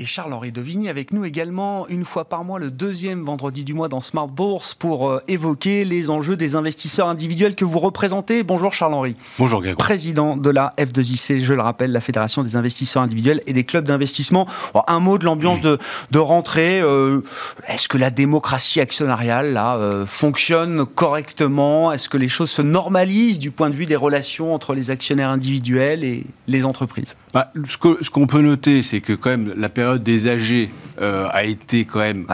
Et 0.00 0.04
Charles-Henri 0.04 0.52
Devigny 0.52 0.88
avec 0.88 1.12
nous 1.12 1.24
également 1.24 1.88
une 1.88 2.04
fois 2.04 2.26
par 2.26 2.44
mois, 2.44 2.60
le 2.60 2.70
deuxième 2.70 3.24
vendredi 3.24 3.64
du 3.64 3.74
mois 3.74 3.88
dans 3.88 4.00
Smart 4.00 4.28
Bourse 4.28 4.76
pour 4.76 5.10
euh, 5.10 5.18
évoquer 5.26 5.84
les 5.84 6.08
enjeux 6.08 6.36
des 6.36 6.54
investisseurs 6.54 7.08
individuels 7.08 7.56
que 7.56 7.64
vous 7.64 7.80
représentez. 7.80 8.44
Bonjour 8.44 8.72
Charles-Henri. 8.72 9.16
Bonjour 9.40 9.60
Grégoire. 9.60 9.78
Président 9.78 10.36
de 10.36 10.50
la 10.50 10.72
F2IC, 10.78 11.42
je 11.42 11.52
le 11.52 11.62
rappelle, 11.62 11.90
la 11.90 12.00
Fédération 12.00 12.44
des 12.44 12.54
investisseurs 12.54 13.02
individuels 13.02 13.42
et 13.48 13.52
des 13.52 13.64
clubs 13.64 13.84
d'investissement. 13.84 14.46
Un 14.86 15.00
mot 15.00 15.18
de 15.18 15.24
l'ambiance 15.24 15.60
de, 15.62 15.78
de 16.12 16.18
rentrée. 16.20 16.80
Euh, 16.80 17.22
est-ce 17.66 17.88
que 17.88 17.98
la 17.98 18.10
démocratie 18.10 18.80
actionnariale 18.80 19.52
là 19.52 19.78
euh, 19.78 20.06
fonctionne 20.06 20.86
correctement? 20.86 21.90
Est-ce 21.90 22.08
que 22.08 22.18
les 22.18 22.28
choses 22.28 22.52
se 22.52 22.62
normalisent 22.62 23.40
du 23.40 23.50
point 23.50 23.68
de 23.68 23.74
vue 23.74 23.86
des 23.86 23.96
relations 23.96 24.54
entre 24.54 24.74
les 24.74 24.92
actionnaires 24.92 25.30
individuels 25.30 26.04
et 26.04 26.24
les 26.46 26.64
entreprises? 26.64 27.16
Bah, 27.34 27.52
Ce 27.68 28.10
qu'on 28.10 28.26
peut 28.28 28.42
noter, 28.42 28.84
c'est 28.84 29.00
que 29.00 29.12
quand 29.12 29.30
même 29.30 29.52
la 29.56 29.68
période 29.68 29.87
des 29.96 30.28
âgés 30.28 30.70
euh, 31.00 31.26
a 31.30 31.44
été 31.44 31.84
quand 31.84 32.00
même 32.00 32.26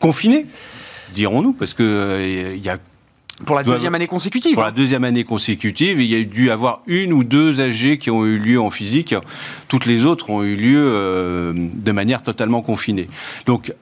confinée, 0.00 0.46
dirons-nous, 1.12 1.52
parce 1.52 1.74
que 1.74 1.82
euh, 1.82 2.54
il 2.56 2.64
y 2.64 2.70
a 2.70 2.78
pour 3.44 3.54
la 3.54 3.62
deuxième 3.62 3.94
année 3.94 4.08
consécutive. 4.08 4.54
Pour 4.54 4.64
la 4.64 4.72
deuxième 4.72 5.04
année 5.04 5.22
consécutive, 5.22 6.00
il 6.00 6.06
y 6.06 6.16
a 6.16 6.24
dû 6.24 6.50
avoir 6.50 6.82
une 6.86 7.12
ou 7.12 7.22
deux 7.22 7.60
AG 7.60 7.98
qui 7.98 8.10
ont 8.10 8.26
eu 8.26 8.36
lieu 8.36 8.60
en 8.60 8.70
physique. 8.70 9.14
Toutes 9.68 9.86
les 9.86 10.04
autres 10.04 10.30
ont 10.30 10.42
eu 10.42 10.56
lieu 10.56 10.90
euh, 10.90 11.52
de 11.56 11.92
manière 11.92 12.22
totalement 12.22 12.62
confinée. 12.62 13.06
Donc, 13.46 13.72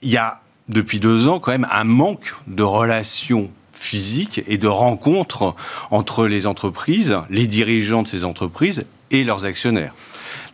il 0.00 0.10
y 0.10 0.16
a 0.16 0.40
depuis 0.70 1.00
deux 1.00 1.28
ans 1.28 1.38
quand 1.38 1.50
même 1.50 1.66
un 1.70 1.84
manque 1.84 2.34
de 2.46 2.62
relations 2.62 3.50
physiques 3.72 4.42
et 4.48 4.56
de 4.56 4.68
rencontres 4.68 5.54
entre 5.90 6.26
les 6.26 6.46
entreprises, 6.46 7.18
les 7.28 7.46
dirigeants 7.46 8.02
de 8.02 8.08
ces 8.08 8.24
entreprises 8.24 8.84
et 9.10 9.24
leurs 9.24 9.44
actionnaires. 9.44 9.94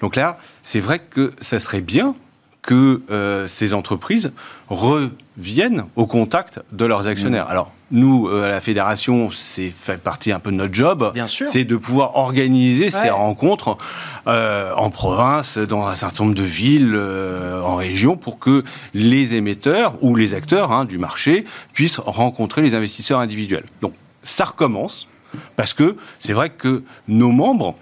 Donc 0.01 0.17
là, 0.17 0.39
c'est 0.63 0.81
vrai 0.81 0.99
que 0.99 1.33
ça 1.41 1.59
serait 1.59 1.81
bien 1.81 2.15
que 2.63 3.03
euh, 3.11 3.49
ces 3.49 3.73
entreprises 3.73 4.33
reviennent 4.69 5.85
au 5.97 6.07
contact 6.07 6.61
de 6.73 6.85
leurs 6.85 7.07
actionnaires. 7.07 7.47
Mmh. 7.47 7.53
Alors, 7.53 7.73
nous, 7.91 8.29
euh, 8.29 8.45
à 8.45 8.49
la 8.49 8.61
fédération, 8.61 9.31
c'est 9.31 9.71
fait 9.71 10.01
partie 10.01 10.31
un 10.31 10.39
peu 10.39 10.51
de 10.51 10.57
notre 10.57 10.75
job. 10.75 11.13
C'est 11.29 11.65
de 11.65 11.77
pouvoir 11.77 12.17
organiser 12.17 12.91
ces 12.91 13.11
rencontres 13.11 13.79
euh, 14.27 14.73
en 14.77 14.91
province, 14.91 15.59
dans 15.59 15.87
un 15.87 15.95
certain 15.95 16.25
nombre 16.25 16.37
de 16.37 16.43
villes, 16.43 16.97
en 16.97 17.77
région, 17.77 18.17
pour 18.17 18.39
que 18.39 18.63
les 18.95 19.35
émetteurs 19.35 19.95
ou 20.03 20.15
les 20.15 20.35
acteurs 20.35 20.71
hein, 20.71 20.85
du 20.85 20.99
marché 20.99 21.45
puissent 21.73 21.99
rencontrer 21.99 22.63
les 22.63 22.75
investisseurs 22.75 23.19
individuels. 23.19 23.65
Donc, 23.81 23.95
ça 24.23 24.45
recommence 24.45 25.09
parce 25.57 25.75
que 25.75 25.97
c'est 26.19 26.33
vrai 26.33 26.51
que 26.51 26.83
nos 27.09 27.31
membres 27.31 27.77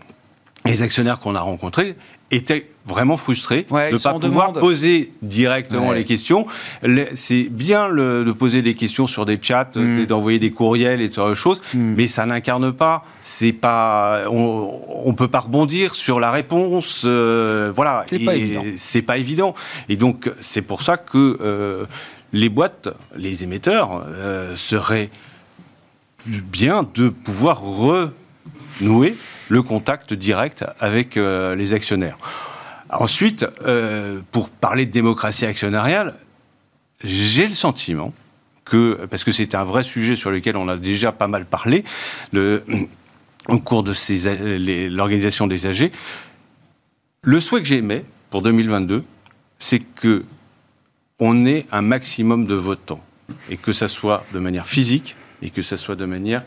les 0.71 0.83
actionnaires 0.83 1.19
qu'on 1.19 1.35
a 1.35 1.41
rencontrés 1.41 1.97
étaient 2.31 2.67
vraiment 2.87 3.17
frustrés 3.17 3.67
Ouais, 3.71 3.89
de 3.89 3.95
ne 3.95 3.99
pas 3.99 4.13
pouvoir 4.13 4.49
demande. 4.53 4.61
poser 4.61 5.13
directement 5.23 5.89
Ouais. 5.89 5.97
les 5.97 6.05
questions. 6.05 6.47
C'est 7.15 7.45
bien 7.51 7.89
le- 7.89 8.23
de 8.25 8.33
poser 8.33 8.61
des 8.61 8.75
questions 8.75 9.07
sur 9.07 9.25
des 9.25 9.39
chats, 9.41 9.71
Mm. 9.75 10.01
et 10.01 10.07
d'envoyer 10.07 10.39
des 10.39 10.51
courriels 10.51 11.01
et 11.01 11.09
de 11.09 11.35
choses, 11.35 11.63
Mm. 11.73 11.95
mais 11.97 12.07
ça 12.07 12.27
n'incarne 12.27 12.73
pas. 12.73 13.05
C'est 13.23 13.53
pas, 13.53 14.25
on, 14.31 14.79
on 15.07 15.15
peut 15.15 15.29
pas 15.29 15.41
rebondir 15.41 15.95
sur 15.95 16.21
la 16.21 16.31
réponse. 16.31 17.03
euh, 17.07 17.73
voilà, 17.75 18.05
C'est 18.09 18.19
pas 18.19 18.37
Et 18.37 18.41
évident. 18.41 18.63
C'est 18.77 19.03
pas 19.03 19.17
évident. 19.19 19.55
Et 19.89 19.97
donc 19.97 20.31
c'est 20.41 20.63
pour 20.63 20.83
ça 20.83 20.97
que 20.99 21.39
euh, 21.41 21.85
les 22.35 22.51
boîtes, 22.51 22.89
les 23.17 23.43
émetteurs 23.43 24.03
euh, 24.07 24.55
seraient 24.55 25.09
bien 26.27 26.87
de 26.95 27.09
pouvoir 27.09 27.61
renouer 27.63 29.15
le 29.49 29.63
contact 29.63 30.13
direct 30.15 30.65
avec 30.79 31.17
euh, 31.17 31.55
les 31.55 31.73
actionnaires. 31.73 32.19
Ensuite, 32.91 33.47
euh, 33.65 34.21
pour 34.33 34.49
parler 34.49 34.87
de 34.87 34.91
démocratie 34.91 35.47
actionnariale, 35.47 36.15
j'ai 37.03 37.47
le 37.47 37.55
sentiment 37.55 38.13
que, 38.65 39.07
parce 39.11 39.25
que 39.25 39.33
c'est 39.33 39.55
un 39.55 39.65
vrai 39.65 39.83
sujet 39.83 40.17
sur 40.17 40.31
lequel 40.31 40.57
on 40.57 40.69
a 40.69 40.77
déjà 40.77 41.13
pas 41.13 41.29
mal 41.29 41.47
parlé, 41.47 41.85
au 42.35 43.59
cours 43.59 43.83
de 43.83 43.93
l'organisation 44.89 45.47
des 45.47 45.67
AG, 45.67 45.91
le 47.23 47.41
souhait 47.41 47.63
que 47.63 47.69
j'émets 47.69 48.05
pour 48.31 48.43
2022, 48.43 49.05
c'est 49.59 49.81
que 49.81 50.25
on 51.19 51.47
ait 51.47 51.67
un 51.73 51.83
maximum 51.83 52.47
de 52.47 52.55
votants 52.55 53.03
et 53.51 53.57
que 53.57 53.73
ça 53.73 53.89
soit 53.89 54.25
de 54.33 54.39
manière 54.39 54.67
physique 54.67 55.17
et 55.43 55.51
que 55.51 55.63
ça 55.63 55.77
soit 55.77 55.97
de 55.97 56.05
manière 56.05 56.45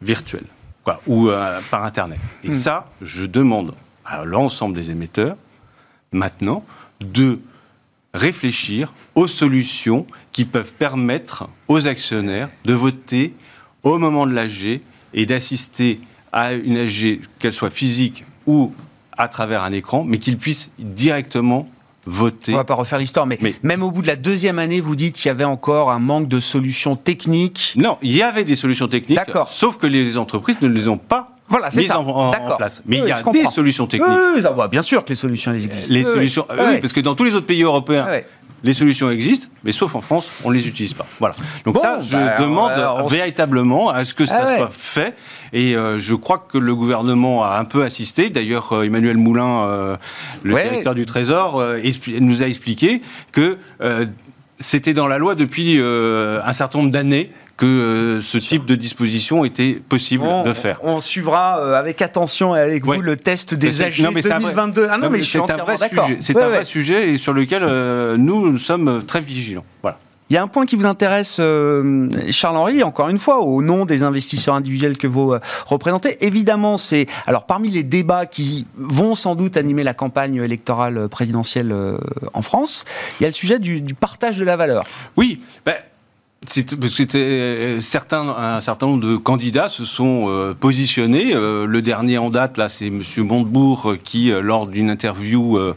virtuelle 0.00 0.44
quoi, 0.86 1.02
ou 1.08 1.28
euh, 1.28 1.60
par 1.68 1.84
internet. 1.84 2.20
Et 2.44 2.52
ça, 2.52 2.88
je 3.02 3.24
demande 3.24 3.74
à 4.04 4.24
l'ensemble 4.24 4.76
des 4.76 4.92
émetteurs 4.92 5.36
maintenant 6.12 6.64
de 7.00 7.40
réfléchir 8.14 8.94
aux 9.16 9.26
solutions 9.26 10.06
qui 10.30 10.44
peuvent 10.44 10.74
permettre 10.74 11.48
aux 11.66 11.88
actionnaires 11.88 12.48
de 12.64 12.72
voter 12.72 13.34
au 13.82 13.98
moment 13.98 14.28
de 14.28 14.32
l'AG 14.32 14.80
et 15.12 15.26
d'assister 15.26 16.00
à 16.32 16.52
une 16.52 16.76
AG, 16.76 17.20
qu'elle 17.40 17.52
soit 17.52 17.70
physique 17.70 18.24
ou 18.46 18.72
à 19.18 19.26
travers 19.26 19.64
un 19.64 19.72
écran, 19.72 20.04
mais 20.04 20.18
qu'ils 20.18 20.38
puissent 20.38 20.70
directement 20.78 21.68
voter. 22.06 22.54
On 22.54 22.56
va 22.56 22.64
pas 22.64 22.74
refaire 22.74 22.98
l'histoire, 22.98 23.26
mais, 23.26 23.38
Mais- 23.42 23.54
même 23.62 23.82
au 23.82 23.90
bout 23.90 24.02
de 24.02 24.06
la 24.06 24.16
deuxième 24.16 24.58
année, 24.58 24.80
vous 24.80 24.96
dites 24.96 25.16
qu'il 25.16 25.28
y 25.28 25.30
avait 25.30 25.44
encore 25.44 25.90
un 25.90 25.98
manque 25.98 26.28
de 26.28 26.40
solutions 26.40 26.96
techniques. 26.96 27.74
Non, 27.76 27.98
il 28.02 28.16
y 28.16 28.22
avait 28.22 28.44
des 28.44 28.56
solutions 28.56 28.88
techniques, 28.88 29.18
D'accord. 29.18 29.48
sauf 29.48 29.78
que 29.78 29.86
les 29.86 30.16
entreprises 30.18 30.60
ne 30.62 30.68
les 30.68 30.88
ont 30.88 30.98
pas 30.98 31.30
Voilà, 31.48 31.70
c'est 31.70 31.80
mises 31.80 31.88
ça. 31.88 31.98
en, 32.00 32.32
place. 32.56 32.82
Mais 32.86 32.96
Oui, 32.96 33.02
il 33.06 33.08
y 33.08 33.12
a 33.12 33.22
des 33.22 33.48
solutions 33.48 33.86
techniques. 33.86 34.10
Oui, 34.34 34.40
va, 34.40 34.68
bien 34.68 34.82
sûr 34.82 35.04
que 35.04 35.10
les 35.10 35.14
solutions 35.16 35.52
elles 35.52 35.64
existent. 35.64 35.94
Les 35.94 36.04
solutions, 36.04 36.46
parce 36.48 36.92
que 36.92 37.00
dans 37.00 37.14
tous 37.14 37.24
les 37.24 37.34
autres 37.34 37.46
pays 37.46 37.62
européens, 37.62 38.06
Ouais. 38.06 38.26
Les 38.64 38.72
solutions 38.72 39.10
existent, 39.10 39.48
mais 39.64 39.72
sauf 39.72 39.94
en 39.94 40.00
France, 40.00 40.28
on 40.44 40.50
ne 40.50 40.54
les 40.56 40.66
utilise 40.66 40.94
pas. 40.94 41.06
Voilà. 41.20 41.34
Donc 41.64 41.74
Bon, 41.74 41.80
ça, 41.80 42.00
je 42.00 42.16
bah, 42.16 42.38
demande 42.40 42.72
on 43.02 43.06
véritablement 43.06 43.90
à 43.90 44.04
ce 44.04 44.14
que 44.14 44.24
ça 44.26 44.40
Ah 44.42 44.46
ouais. 44.46 44.56
soit 44.58 44.70
fait. 44.72 45.14
Et 45.52 45.76
euh, 45.76 45.98
je 45.98 46.14
crois 46.14 46.44
que 46.50 46.58
le 46.58 46.74
gouvernement 46.74 47.44
a 47.44 47.58
un 47.58 47.64
peu 47.64 47.84
assisté. 47.84 48.30
D'ailleurs, 48.30 48.72
euh, 48.72 48.82
Emmanuel 48.84 49.16
Moulin, 49.18 49.64
euh, 49.66 49.96
le 50.42 50.54
Ouais. 50.54 50.62
directeur 50.64 50.94
du 50.94 51.06
Trésor, 51.06 51.62
nous 52.20 52.42
a 52.42 52.46
expliqué 52.46 53.02
que 53.32 53.58
c'était 54.58 54.94
dans 54.94 55.06
la 55.06 55.18
loi 55.18 55.34
depuis 55.34 55.78
un 55.80 56.52
certain 56.52 56.78
nombre 56.78 56.90
d'années 56.90 57.30
que 57.56 57.66
euh, 57.66 58.20
ce 58.20 58.38
type 58.38 58.64
de 58.66 58.74
disposition 58.74 59.44
était 59.44 59.80
possible 59.88 60.24
de 60.44 60.52
faire. 60.52 60.78
On 60.82 61.00
suivra 61.00 61.58
euh, 61.60 61.74
avec 61.74 62.02
attention 62.02 62.54
et 62.54 62.60
avec 62.60 62.86
Ouais. 62.86 62.96
vous 62.96 63.02
le 63.02 63.16
test 63.16 63.54
des 63.54 63.82
AG 63.82 64.00
non, 64.00 64.10
mais 64.12 64.22
c'est 64.22 64.30
un 64.32 64.38
vrai- 64.38 64.52
2022. 64.52 64.86
Ah 64.90 64.98
non, 64.98 65.04
mais 65.10 65.18
mais 65.18 65.18
je 65.20 65.24
suis 65.24 65.38
un 65.38 65.44
vrai 65.56 65.76
sujet. 65.76 66.18
C'est 66.20 66.36
Ouais, 66.36 66.42
un 66.42 66.48
vrai 66.48 66.64
sujet 66.64 67.10
et 67.10 67.16
sur 67.16 67.32
lequel 67.32 67.62
euh, 67.62 68.16
nous, 68.18 68.50
nous 68.50 68.58
sommes 68.58 69.02
très 69.04 69.20
vigilants. 69.20 69.64
Voilà. 69.82 69.98
Il 70.28 70.34
y 70.34 70.36
a 70.38 70.42
un 70.42 70.48
point 70.48 70.66
qui 70.66 70.74
vous 70.74 70.86
intéresse, 70.86 71.36
euh, 71.38 72.08
Charles-Henri, 72.30 72.82
encore 72.82 73.08
une 73.08 73.18
fois, 73.20 73.42
au 73.42 73.62
nom 73.62 73.84
des 73.86 74.02
investisseurs 74.02 74.56
individuels 74.56 74.98
que 74.98 75.06
vous 75.06 75.32
euh, 75.32 75.40
représentez. 75.66 76.16
Évidemment, 76.26 76.78
c'est 76.78 77.06
alors 77.28 77.46
parmi 77.46 77.70
les 77.70 77.84
débats 77.84 78.26
qui 78.26 78.66
vont 78.74 79.14
sans 79.14 79.36
doute 79.36 79.56
animer 79.56 79.84
la 79.84 79.94
campagne 79.94 80.42
électorale 80.42 81.08
présidentielle 81.08 81.70
euh, 81.70 81.96
en 82.34 82.42
France, 82.42 82.84
il 83.20 83.22
y 83.22 83.26
a 83.26 83.28
le 83.28 83.34
sujet 83.34 83.60
du, 83.60 83.80
du 83.80 83.94
partage 83.94 84.36
de 84.36 84.44
la 84.44 84.56
valeur. 84.56 84.82
Oui, 85.16 85.40
ben, 85.64 85.74
c'était 86.44 87.18
euh, 87.18 87.80
certains, 87.80 88.28
un 88.28 88.60
certain 88.60 88.86
nombre 88.86 89.04
de 89.06 89.16
candidats 89.16 89.68
se 89.68 89.84
sont 89.84 90.26
euh, 90.28 90.54
positionnés. 90.54 91.34
Euh, 91.34 91.66
le 91.66 91.82
dernier 91.82 92.18
en 92.18 92.30
date, 92.30 92.56
là, 92.58 92.68
c'est 92.68 92.90
Monsieur 92.90 93.22
Montebourg 93.22 93.96
qui, 94.04 94.30
lors 94.30 94.66
d'une 94.66 94.90
interview 94.90 95.56
euh, 95.58 95.74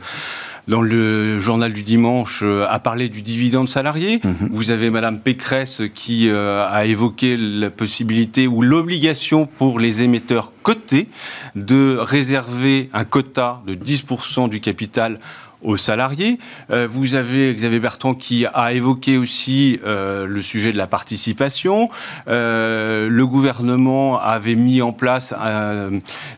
dans 0.70 0.84
le 0.84 1.40
journal 1.40 1.74
du 1.74 1.82
dimanche, 1.82 2.42
euh, 2.44 2.68
a 2.70 2.80
parlé 2.80 3.10
du 3.10 3.24
dividende 3.24 3.68
salarié. 3.68 4.22
Vous 4.52 4.70
avez 4.70 4.92
Madame 4.92 5.20
Pécresse 5.20 5.82
qui 5.96 6.30
euh, 6.30 6.66
a 6.70 6.86
évoqué 6.86 7.36
la 7.38 7.72
possibilité 7.72 8.48
ou 8.48 8.62
l'obligation 8.62 9.48
pour 9.48 9.80
les 9.80 10.04
émetteurs 10.04 10.52
cotés 10.62 11.08
de 11.56 11.98
réserver 12.00 12.92
un 12.94 13.04
quota 13.04 13.64
de 13.66 13.74
10% 13.74 14.48
du 14.48 14.60
capital 14.60 15.20
aux 15.62 15.78
salariés. 15.78 16.40
Euh, 16.72 16.88
vous 16.90 17.16
avez 17.16 17.54
Xavier 17.54 17.80
Bertrand 17.80 18.14
qui 18.14 18.46
a 18.46 18.74
évoqué 18.74 19.18
aussi 19.18 19.80
euh, 19.86 20.26
le 20.26 20.42
sujet 20.42 20.72
de 20.72 20.78
la 20.78 20.88
participation. 20.88 21.90
Euh, 22.28 23.08
le 23.10 23.28
gouvernement 23.28 24.20
avait 24.20 24.56
mis 24.56 24.82
en 24.82 24.92
place 24.92 25.34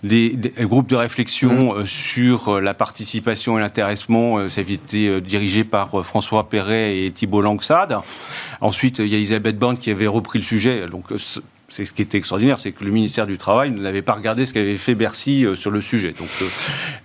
des, 0.03 0.29
des 0.29 0.53
groupes 0.61 0.87
de 0.87 0.95
réflexion 0.95 1.75
euh, 1.75 1.85
sur 1.85 2.59
la 2.59 2.73
participation 2.73 3.57
et 3.57 3.61
l'intéressement. 3.61 4.49
Ça 4.49 4.61
avait 4.61 4.73
été 4.73 5.21
dirigé 5.21 5.63
par 5.63 6.05
François 6.05 6.49
Perret 6.49 6.97
et 6.97 7.11
Thibault 7.11 7.41
Langsade. 7.41 7.97
Ensuite, 8.59 8.99
il 8.99 9.07
y 9.07 9.15
a 9.15 9.17
Elisabeth 9.17 9.57
Borne 9.57 9.77
qui 9.77 9.91
avait 9.91 10.07
repris 10.07 10.39
le 10.39 10.45
sujet. 10.45 10.87
Donc, 10.87 11.05
c'est 11.71 11.85
ce 11.85 11.93
qui 11.93 12.01
était 12.01 12.17
extraordinaire, 12.17 12.59
c'est 12.59 12.73
que 12.73 12.83
le 12.83 12.91
ministère 12.91 13.25
du 13.25 13.37
Travail 13.37 13.71
n'avait 13.71 14.01
pas 14.01 14.13
regardé 14.13 14.45
ce 14.45 14.53
qu'avait 14.53 14.77
fait 14.77 14.93
Bercy 14.93 15.45
euh, 15.45 15.55
sur 15.55 15.71
le 15.71 15.79
sujet. 15.81 16.11
Donc, 16.11 16.27
euh, 16.41 16.45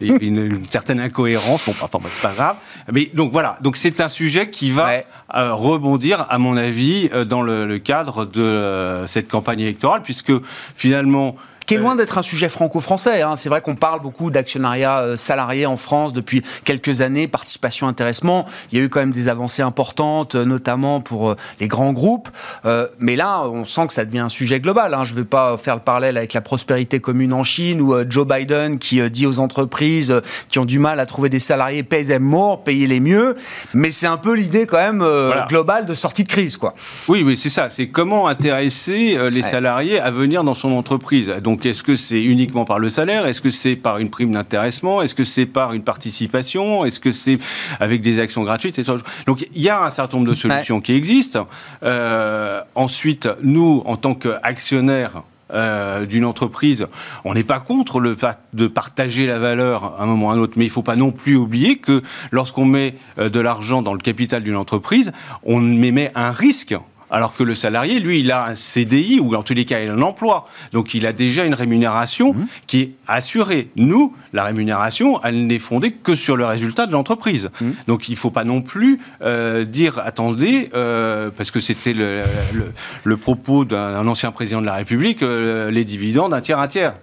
il 0.00 0.08
y 0.08 0.12
a 0.12 0.18
une, 0.20 0.44
une 0.44 0.68
certaine 0.68 0.98
incohérence. 1.00 1.64
Bon, 1.66 1.72
enfin, 1.80 1.98
c'est 2.08 2.20
pas 2.22 2.34
grave. 2.34 2.56
Mais 2.92 3.10
donc 3.14 3.30
voilà. 3.32 3.58
Donc 3.62 3.76
c'est 3.76 4.00
un 4.00 4.08
sujet 4.08 4.50
qui 4.50 4.72
va 4.72 4.86
Ouais. 4.86 5.06
euh, 5.36 5.54
rebondir, 5.54 6.26
à 6.28 6.38
mon 6.38 6.56
avis, 6.56 7.08
dans 7.26 7.42
le, 7.42 7.66
le 7.66 7.78
cadre 7.78 8.24
de 8.26 9.04
cette 9.06 9.28
campagne 9.28 9.60
électorale, 9.60 10.02
puisque 10.02 10.32
finalement. 10.74 11.36
Qui 11.66 11.74
est 11.74 11.78
loin 11.78 11.96
d'être 11.96 12.16
un 12.18 12.22
sujet 12.22 12.48
franco-français. 12.48 13.22
hein. 13.22 13.34
C'est 13.36 13.48
vrai 13.48 13.60
qu'on 13.60 13.74
parle 13.74 14.00
beaucoup 14.00 14.30
d'actionnariat 14.30 15.00
euh, 15.00 15.16
salarié 15.16 15.66
en 15.66 15.76
France 15.76 16.12
depuis 16.12 16.42
quelques 16.64 17.00
années, 17.00 17.26
participation, 17.28 17.88
intéressement. 17.88 18.46
Il 18.72 18.78
y 18.78 18.80
a 18.80 18.84
eu 18.84 18.88
quand 18.88 19.00
même 19.00 19.12
des 19.12 19.28
avancées 19.28 19.62
importantes, 19.62 20.34
euh, 20.36 20.44
notamment 20.44 21.00
pour 21.00 21.30
euh, 21.30 21.36
les 21.60 21.68
grands 21.68 21.92
groupes. 21.92 22.28
Euh, 22.64 22.86
mais 22.98 23.16
là, 23.16 23.42
on 23.48 23.64
sent 23.64 23.88
que 23.88 23.92
ça 23.92 24.04
devient 24.04 24.20
un 24.20 24.28
sujet 24.28 24.60
global. 24.60 24.94
hein. 24.94 25.04
Je 25.04 25.12
ne 25.12 25.18
vais 25.18 25.24
pas 25.24 25.56
faire 25.56 25.74
le 25.74 25.80
parallèle 25.80 26.16
avec 26.16 26.32
la 26.34 26.40
prospérité 26.40 27.00
commune 27.00 27.32
en 27.32 27.44
Chine 27.44 27.80
ou 27.80 27.94
Joe 28.08 28.26
Biden 28.26 28.78
qui 28.78 29.00
dit 29.10 29.26
aux 29.26 29.40
entreprises 29.40 30.20
qui 30.48 30.58
ont 30.58 30.64
du 30.64 30.78
mal 30.78 31.00
à 31.00 31.06
trouver 31.06 31.28
des 31.28 31.40
salariés, 31.40 31.82
pay 31.82 32.04
them 32.04 32.22
more, 32.22 32.62
payez-les 32.64 33.00
mieux. 33.00 33.34
Mais 33.74 33.90
c'est 33.90 34.06
un 34.06 34.16
peu 34.18 34.34
l'idée 34.34 34.66
quand 34.66 34.78
même 34.78 35.02
euh, 35.02 35.26
Voilà. 35.28 35.46
globale 35.48 35.86
de 35.86 35.94
sortie 35.94 36.22
de 36.24 36.28
crise, 36.28 36.56
quoi. 36.56 36.74
Oui, 37.08 37.22
oui, 37.24 37.36
c'est 37.36 37.48
ça. 37.50 37.70
C'est 37.70 37.88
comment 37.88 38.28
intéresser 38.28 39.18
les 39.30 39.36
Ouais. 39.36 39.42
salariés 39.42 40.00
à 40.00 40.10
venir 40.10 40.44
dans 40.44 40.54
son 40.54 40.72
entreprise. 40.72 41.32
Donc, 41.42 41.55
est-ce 41.64 41.82
que 41.82 41.94
c'est 41.94 42.22
uniquement 42.22 42.64
par 42.64 42.78
le 42.78 42.88
salaire? 42.88 43.26
Est-ce 43.26 43.40
que 43.40 43.50
c'est 43.50 43.76
par 43.76 43.98
une 43.98 44.10
prime 44.10 44.32
d'intéressement? 44.32 45.02
Est-ce 45.02 45.14
que 45.14 45.24
c'est 45.24 45.46
par 45.46 45.72
une 45.72 45.82
participation? 45.82 46.84
Est-ce 46.84 47.00
que 47.00 47.12
c'est 47.12 47.38
avec 47.80 48.02
des 48.02 48.18
actions 48.18 48.42
gratuites 48.42 48.80
Donc, 49.26 49.46
il 49.54 49.62
y 49.62 49.68
a 49.68 49.84
un 49.84 49.90
certain 49.90 50.18
nombre 50.18 50.30
de 50.30 50.34
solutions 50.34 50.80
qui 50.80 50.92
existent. 50.92 51.48
Euh, 51.82 52.62
ensuite, 52.74 53.28
nous, 53.42 53.82
en 53.86 53.96
tant 53.96 54.14
qu'actionnaires, 54.14 55.22
euh, 55.52 56.06
d'une 56.06 56.24
entreprise, 56.24 56.88
on 57.24 57.34
n'est 57.34 57.44
pas 57.44 57.60
contre 57.60 58.00
le 58.00 58.16
fait 58.16 58.36
de 58.52 58.66
partager 58.66 59.26
la 59.26 59.38
valeur 59.38 59.94
à 59.96 60.02
un 60.02 60.06
moment 60.06 60.26
ou 60.26 60.30
à 60.30 60.32
un 60.32 60.38
autre, 60.38 60.54
mais 60.56 60.64
il 60.64 60.68
ne 60.68 60.72
faut 60.72 60.82
pas 60.82 60.96
non 60.96 61.12
plus 61.12 61.36
oublier 61.36 61.78
que 61.78 62.02
lorsqu'on 62.32 62.64
met 62.64 62.96
euh, 63.20 63.28
de 63.28 63.38
l'argent 63.38 63.80
dans 63.80 63.94
le 63.94 64.00
capital 64.00 64.42
d'une 64.42 64.56
entreprise, 64.56 65.12
on 65.44 65.80
émet 65.80 66.10
un 66.16 66.32
risque. 66.32 66.74
Alors 67.10 67.36
que 67.36 67.42
le 67.44 67.54
salarié, 67.54 68.00
lui, 68.00 68.20
il 68.20 68.32
a 68.32 68.46
un 68.46 68.54
CDI 68.54 69.20
ou 69.20 69.34
en 69.36 69.42
tous 69.42 69.54
les 69.54 69.64
cas, 69.64 69.80
il 69.80 69.88
a 69.90 69.92
un 69.92 70.02
emploi. 70.02 70.48
Donc 70.72 70.92
il 70.94 71.06
a 71.06 71.12
déjà 71.12 71.44
une 71.44 71.54
rémunération 71.54 72.34
qui 72.66 72.80
est 72.80 72.90
assurée. 73.06 73.70
Nous, 73.76 74.14
la 74.32 74.44
rémunération, 74.44 75.20
elle 75.22 75.46
n'est 75.46 75.58
fondée 75.60 75.92
que 75.92 76.14
sur 76.16 76.36
le 76.36 76.44
résultat 76.46 76.86
de 76.86 76.92
l'entreprise. 76.92 77.50
Donc 77.86 78.08
il 78.08 78.12
ne 78.12 78.16
faut 78.16 78.30
pas 78.30 78.44
non 78.44 78.60
plus 78.60 78.98
euh, 79.22 79.64
dire, 79.64 80.00
attendez, 80.04 80.68
euh, 80.74 81.30
parce 81.36 81.50
que 81.50 81.60
c'était 81.60 81.92
le, 81.94 82.22
le- 82.52 82.72
le 83.04 83.16
propos 83.16 83.64
d'un 83.64 83.76
un 83.96 84.06
ancien 84.08 84.32
président 84.32 84.60
de 84.60 84.66
la 84.66 84.74
République, 84.74 85.22
euh, 85.22 85.70
les 85.70 85.84
dividendes, 85.84 86.34
un 86.34 86.40
tiers, 86.40 86.58
un 86.58 86.68
tiers. 86.68 86.94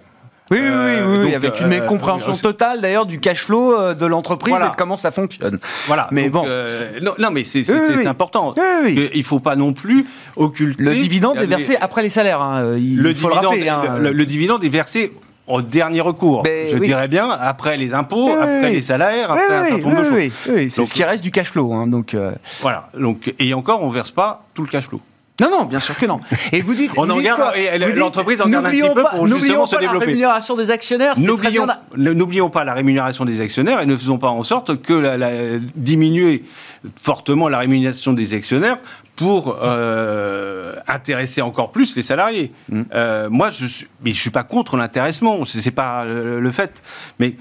Oui, 0.50 0.58
oui, 0.60 0.66
Euh, 0.68 1.04
oui, 1.06 1.18
oui, 1.18 1.24
donc, 1.32 1.34
avec 1.44 1.60
une 1.60 1.66
euh, 1.66 1.68
mécompréhension 1.80 2.32
euh, 2.32 2.36
totale 2.36 2.80
d'ailleurs 2.82 3.06
du 3.06 3.18
cash 3.18 3.44
flow 3.44 3.72
euh, 3.78 3.94
de 3.94 4.04
l'entreprise 4.04 4.50
Voilà. 4.52 4.66
et 4.66 4.70
de 4.70 4.76
comment 4.76 4.96
ça 4.96 5.10
fonctionne. 5.10 5.58
Voilà. 5.86 6.08
Mais 6.10 6.28
Donc, 6.28 6.44
bon. 6.44 6.48
non, 7.02 7.12
non, 7.18 7.30
mais 7.30 7.44
c'est 7.44 7.64
Oui, 7.70 8.06
important. 8.06 8.52
Il 8.86 9.10
ne 9.16 9.22
faut 9.22 9.40
pas 9.40 9.56
non 9.56 9.72
plus 9.72 10.04
occulter. 10.36 10.82
Le 10.82 10.94
dividende 10.96 11.38
est 11.38 11.46
versé 11.46 11.76
après 11.80 12.02
les 12.02 12.10
salaires. 12.10 12.42
hein, 12.42 12.76
Il 12.76 13.00
le 13.00 13.14
faut 13.14 13.28
le 13.28 13.34
dividende, 13.34 13.52
rappeler. 13.54 13.68
hein. 13.68 13.98
le, 13.98 14.12
le 14.12 14.26
dividende 14.26 14.62
est 14.64 14.68
versé 14.68 15.14
au 15.46 15.60
dernier 15.62 16.00
recours. 16.02 16.42
Mais 16.44 16.68
je 16.70 16.76
oui. 16.76 16.86
dirais 16.86 17.08
bien, 17.08 17.28
après 17.30 17.76
les 17.76 17.92
impôts, 17.94 18.30
après 18.32 18.68
oui. 18.68 18.72
les 18.74 18.80
salaires, 18.80 19.30
après 19.30 19.54
un 19.54 19.64
certain 19.64 19.82
nombre 19.88 19.98
de 20.02 20.04
choses. 20.04 20.32
c'est 20.70 20.84
ce 20.86 20.92
qui 20.94 21.04
reste 21.04 21.22
du 21.22 21.30
cash 21.30 21.50
flow. 21.50 21.72
hein, 21.72 21.86
donc, 21.86 22.14
euh, 22.14 22.32
Voilà. 22.60 22.88
Donc, 22.98 23.32
et 23.38 23.52
encore, 23.54 23.82
on 23.82 23.88
verse 23.88 24.10
pas 24.10 24.44
tout 24.54 24.62
le 24.62 24.68
cash 24.68 24.88
flow. 24.88 25.00
Non, 25.40 25.50
non, 25.50 25.64
bien 25.64 25.80
sûr 25.80 25.96
que 25.98 26.06
non. 26.06 26.20
Et 26.52 26.62
vous 26.62 26.74
dites. 26.74 26.92
On 26.96 27.06
vous 27.06 27.10
en 27.10 27.14
dites 27.16 27.24
garde- 27.24 27.96
l'entreprise 27.96 28.40
en 28.40 28.48
garde 28.48 28.66
un 28.66 28.68
n'oublions 28.68 28.88
petit 28.90 28.94
peu 28.94 29.02
pas- 29.02 29.10
pour 29.16 29.26
justement 29.26 29.66
se 29.66 29.74
pas 29.74 29.80
développer. 29.80 30.06
La 30.06 30.10
rémunération 30.12 30.54
des 30.56 30.70
actionnaires, 30.70 31.14
N'oublions 31.18 31.66
n'oublions 31.96 32.50
pas 32.50 32.62
la 32.64 32.72
rémunération 32.74 33.24
des 33.24 33.40
actionnaires 33.40 33.80
et 33.80 33.86
ne 33.86 33.96
faisons 33.96 34.18
pas 34.18 34.28
en 34.28 34.44
sorte 34.44 34.80
que 34.80 34.92
la, 34.92 35.16
la- 35.16 35.58
diminuer 35.74 36.44
fortement 37.02 37.48
la 37.48 37.58
rémunération 37.58 38.12
des 38.12 38.32
actionnaires 38.34 38.78
pour 39.16 39.58
euh, 39.62 40.74
intéresser 40.86 41.42
encore 41.42 41.72
plus 41.72 41.96
les 41.96 42.02
salariés. 42.02 42.52
Mm. 42.68 42.82
Euh, 42.94 43.28
moi, 43.30 43.50
je 43.50 43.66
suis, 43.66 43.86
mais 44.04 44.12
je 44.12 44.20
suis 44.20 44.30
pas 44.30 44.44
contre 44.44 44.76
l'intéressement, 44.76 45.44
c'est 45.44 45.60
c'est 45.60 45.70
pas 45.72 46.04
le, 46.04 46.38
le 46.40 46.52
fait. 46.52 46.80
Mais 47.18 47.34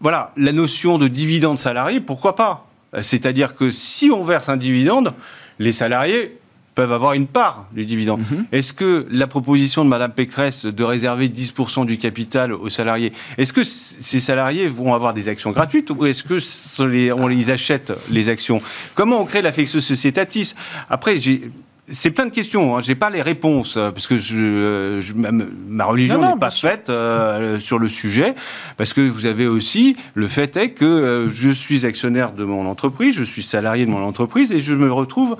voilà, 0.00 0.32
la 0.36 0.52
notion 0.52 0.98
de 0.98 1.06
dividende 1.06 1.58
salarié, 1.60 2.00
pourquoi 2.00 2.34
pas? 2.34 2.66
C'est-à-dire 3.00 3.54
que 3.54 3.70
si 3.70 4.10
on 4.10 4.24
verse 4.24 4.48
un 4.48 4.56
dividende, 4.56 5.12
les 5.58 5.72
salariés 5.72 6.37
peuvent 6.78 6.92
avoir 6.92 7.14
une 7.14 7.26
part 7.26 7.66
du 7.72 7.84
dividende. 7.84 8.20
Mhm. 8.30 8.44
Est-ce 8.52 8.72
que 8.72 9.04
la 9.10 9.26
proposition 9.26 9.84
de 9.84 9.90
Mme 9.90 10.12
Pécresse 10.12 10.64
de 10.64 10.84
réserver 10.84 11.26
10% 11.28 11.84
du 11.84 11.98
capital 11.98 12.52
aux 12.52 12.68
salariés, 12.68 13.12
est-ce 13.36 13.52
que 13.52 13.64
ces 13.64 14.20
salariés 14.20 14.68
vont 14.68 14.94
avoir 14.94 15.12
des 15.12 15.28
actions 15.28 15.50
gratuites 15.50 15.90
ou 15.90 16.06
est-ce 16.06 16.22
que 16.22 16.38
les- 16.84 17.10
on 17.10 17.26
les 17.26 17.50
achète, 17.50 17.92
les 18.12 18.28
actions? 18.28 18.62
Comment 18.94 19.20
on 19.22 19.24
crée 19.24 19.42
l'affectio 19.42 19.80
societatis 19.80 20.54
Après, 20.88 21.18
j'ai... 21.18 21.50
C'est 21.90 22.10
plein 22.10 22.26
de 22.26 22.30
questions, 22.32 22.76
hein. 22.76 22.80
j'ai 22.82 22.94
pas 22.94 23.08
les 23.08 23.22
réponses, 23.22 23.78
euh, 23.78 23.90
parce 23.90 24.06
que 24.06 24.18
je, 24.18 24.36
euh, 24.36 25.00
je- 25.00 25.14
ma, 25.14 25.86
religion 25.86 26.20
n'est 26.20 26.38
pas 26.38 26.50
faite 26.50 26.90
euh, 26.90 27.58
sur 27.58 27.78
le 27.78 27.88
sujet, 27.88 28.34
parce 28.76 28.92
que 28.92 29.00
vous 29.00 29.24
avez 29.24 29.46
aussi, 29.46 29.96
le 30.12 30.28
fait 30.28 30.54
est 30.58 30.72
que 30.72 30.84
euh, 30.84 31.30
je 31.30 31.48
suis 31.48 31.86
actionnaire 31.86 32.32
de 32.32 32.44
mon 32.44 32.66
entreprise, 32.66 33.14
je 33.16 33.24
suis 33.24 33.42
salarié 33.42 33.86
de 33.86 33.90
mon 33.90 34.04
entreprise, 34.04 34.52
et 34.52 34.60
je 34.60 34.74
me 34.74 34.92
retrouve 34.92 35.38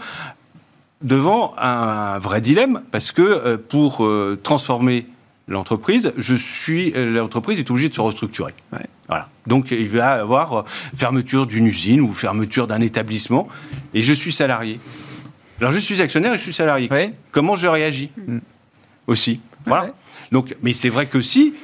devant 1.03 1.55
un 1.59 2.19
vrai 2.19 2.41
dilemme 2.41 2.83
parce 2.91 3.13
que 3.13 3.23
euh, 3.23 3.57
pour 3.57 4.05
euh, 4.05 4.39
transformer 4.43 5.07
l'entreprise, 5.47 6.13
je 6.17 6.35
suis 6.35 6.93
euh, 6.95 7.11
l'entreprise 7.13 7.59
est 7.59 7.71
obligée 7.71 7.89
de 7.89 7.95
se 7.95 8.01
restructurer. 8.01 8.55
Ouais. 8.73 8.87
Voilà. 9.07 9.29
Donc 9.47 9.71
il 9.71 9.89
va 9.89 9.97
y 9.99 10.21
avoir 10.21 10.65
fermeture 10.97 11.47
d'une 11.47 11.67
usine 11.67 12.01
ou 12.01 12.13
fermeture 12.13 12.67
d'un 12.67 12.81
établissement 12.81 13.49
et 13.95 14.03
je 14.03 14.13
suis 14.13 14.33
salarié. 14.33 14.81
Alors 15.61 15.73
je 15.73 15.79
suis 15.79 16.01
actionnaire 16.03 16.35
et 16.35 16.37
je 16.37 16.43
suis 16.43 16.53
salarié. 16.53 16.89
Ouais. 16.91 17.15
Comment 17.31 17.57
je 17.57 17.67
réagis 17.67 18.11
Mm. 18.17 18.39
aussi? 19.07 19.41
Voilà. 19.67 19.85
Ouais. 19.85 19.93
Donc, 20.33 20.55
mais 20.63 20.73
c'est 20.73 20.91
vrai 20.91 21.07
que 21.07 21.21
si 21.21 21.55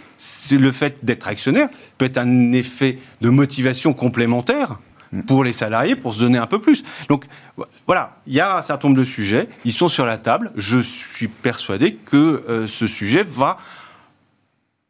le 0.53 0.73
fait 0.73 1.05
d'être 1.05 1.29
actionnaire 1.29 1.69
peut 1.99 2.07
être 2.07 2.19
un 2.19 2.53
effet 2.53 2.99
de 3.21 3.29
motivation 3.29 3.93
complémentaire 3.93 4.79
pour 5.27 5.45
les 5.45 5.53
salariés 5.53 5.97
pour 5.97 6.15
se 6.15 6.21
donner 6.21 6.39
un 6.39 6.47
peu 6.47 6.61
plus. 6.61 6.83
Donc 7.09 7.25
vo- 7.57 7.67
voilà, 7.87 8.17
il 8.27 8.35
y 8.35 8.41
a 8.41 8.57
un 8.57 8.63
certain 8.63 8.89
nombre 8.89 9.01
de 9.01 9.05
sujets, 9.05 9.49
ils 9.65 9.73
sont 9.73 9.89
sur 9.89 10.07
la 10.07 10.19
table. 10.19 10.53
Je 10.57 10.79
suis 10.81 11.29
persuadé 11.29 11.95
que 11.95 12.45
euh, 12.49 12.67
ce 12.67 12.87
sujet 12.87 13.23
va 13.23 13.59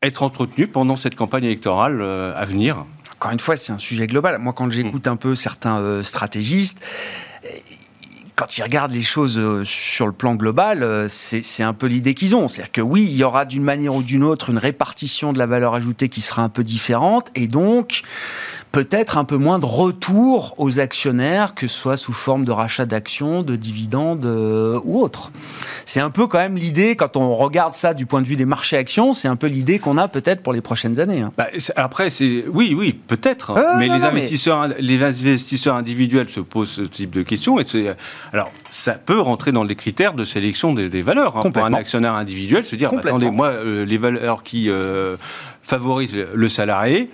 être 0.02 0.22
entretenu 0.22 0.66
pendant 0.66 0.96
cette 0.96 1.14
campagne 1.14 1.44
électorale 1.44 2.00
euh, 2.00 2.32
à 2.36 2.44
venir. 2.44 2.84
Encore 3.14 3.32
une 3.32 3.40
fois, 3.40 3.56
c'est 3.56 3.72
un 3.72 3.78
sujet 3.78 4.06
global. 4.06 4.38
Moi, 4.38 4.52
quand 4.52 4.70
j'écoute 4.70 5.06
un 5.08 5.16
peu 5.16 5.34
certains 5.34 5.78
euh, 5.78 6.02
stratégistes, 6.02 6.84
euh, 7.44 7.48
quand 8.36 8.58
ils 8.58 8.62
regardent 8.62 8.92
les 8.92 9.02
choses 9.04 9.62
sur 9.62 10.06
le 10.08 10.12
plan 10.12 10.34
global, 10.34 11.06
c'est 11.08 11.62
un 11.62 11.72
peu 11.72 11.86
l'idée 11.86 12.14
qu'ils 12.14 12.34
ont. 12.34 12.48
C'est-à-dire 12.48 12.72
que 12.72 12.80
oui, 12.80 13.04
il 13.04 13.16
y 13.16 13.22
aura 13.22 13.44
d'une 13.44 13.62
manière 13.62 13.94
ou 13.94 14.02
d'une 14.02 14.24
autre 14.24 14.50
une 14.50 14.58
répartition 14.58 15.32
de 15.32 15.38
la 15.38 15.46
valeur 15.46 15.76
ajoutée 15.76 16.08
qui 16.08 16.20
sera 16.20 16.42
un 16.42 16.48
peu 16.48 16.64
différente, 16.64 17.30
et 17.36 17.46
donc 17.46 18.02
peut-être 18.74 19.18
un 19.18 19.24
peu 19.24 19.36
moins 19.36 19.60
de 19.60 19.66
retour 19.66 20.54
aux 20.58 20.80
actionnaires, 20.80 21.54
que 21.54 21.68
ce 21.68 21.78
soit 21.78 21.96
sous 21.96 22.12
forme 22.12 22.44
de 22.44 22.50
rachat 22.50 22.86
d'actions, 22.86 23.44
de 23.44 23.54
dividendes 23.54 24.26
euh, 24.26 24.80
ou 24.84 25.00
autre. 25.00 25.30
C'est 25.86 26.00
un 26.00 26.10
peu 26.10 26.26
quand 26.26 26.38
même 26.38 26.56
l'idée, 26.56 26.96
quand 26.96 27.16
on 27.16 27.36
regarde 27.36 27.74
ça 27.74 27.94
du 27.94 28.04
point 28.04 28.20
de 28.20 28.26
vue 28.26 28.34
des 28.34 28.44
marchés 28.44 28.76
actions, 28.76 29.14
c'est 29.14 29.28
un 29.28 29.36
peu 29.36 29.46
l'idée 29.46 29.78
qu'on 29.78 29.96
a 29.96 30.08
peut-être 30.08 30.42
pour 30.42 30.52
les 30.52 30.60
prochaines 30.60 30.98
années. 30.98 31.20
hein. 31.20 31.30
Bah, 31.38 31.46
après, 31.76 32.10
c'est 32.10 32.44
oui, 32.52 32.74
oui, 32.76 32.92
peut-être. 32.94 33.54
Ouais, 33.54 33.62
mais 33.78 33.86
non, 33.86 33.94
les 33.94 34.00
non, 34.00 34.06
mais- 34.06 34.10
investisseurs, 34.16 34.68
les 34.80 35.02
investisseurs 35.04 35.76
individuels 35.76 36.28
se 36.28 36.40
posent 36.40 36.70
ce 36.70 36.82
type 36.82 37.10
de 37.12 37.22
questions. 37.22 37.60
Et 37.60 37.66
alors, 38.32 38.50
ça 38.72 38.94
peut 38.94 39.20
rentrer 39.20 39.52
dans 39.52 39.62
les 39.62 39.76
critères 39.76 40.14
de 40.14 40.24
sélection 40.24 40.74
des, 40.74 40.88
des 40.88 41.02
valeurs. 41.02 41.36
hein, 41.36 41.48
pour 41.48 41.64
un 41.64 41.74
actionnaire 41.74 42.14
individuel, 42.14 42.64
se 42.64 42.74
dire, 42.74 42.90
bah, 42.92 43.02
attendez, 43.04 43.30
moi, 43.30 43.48
euh, 43.50 43.84
les 43.86 43.98
valeurs 43.98 44.42
qui 44.42 44.68
euh, 44.68 45.16
favorisent 45.62 46.16
le 46.34 46.48
salarié. 46.48 47.08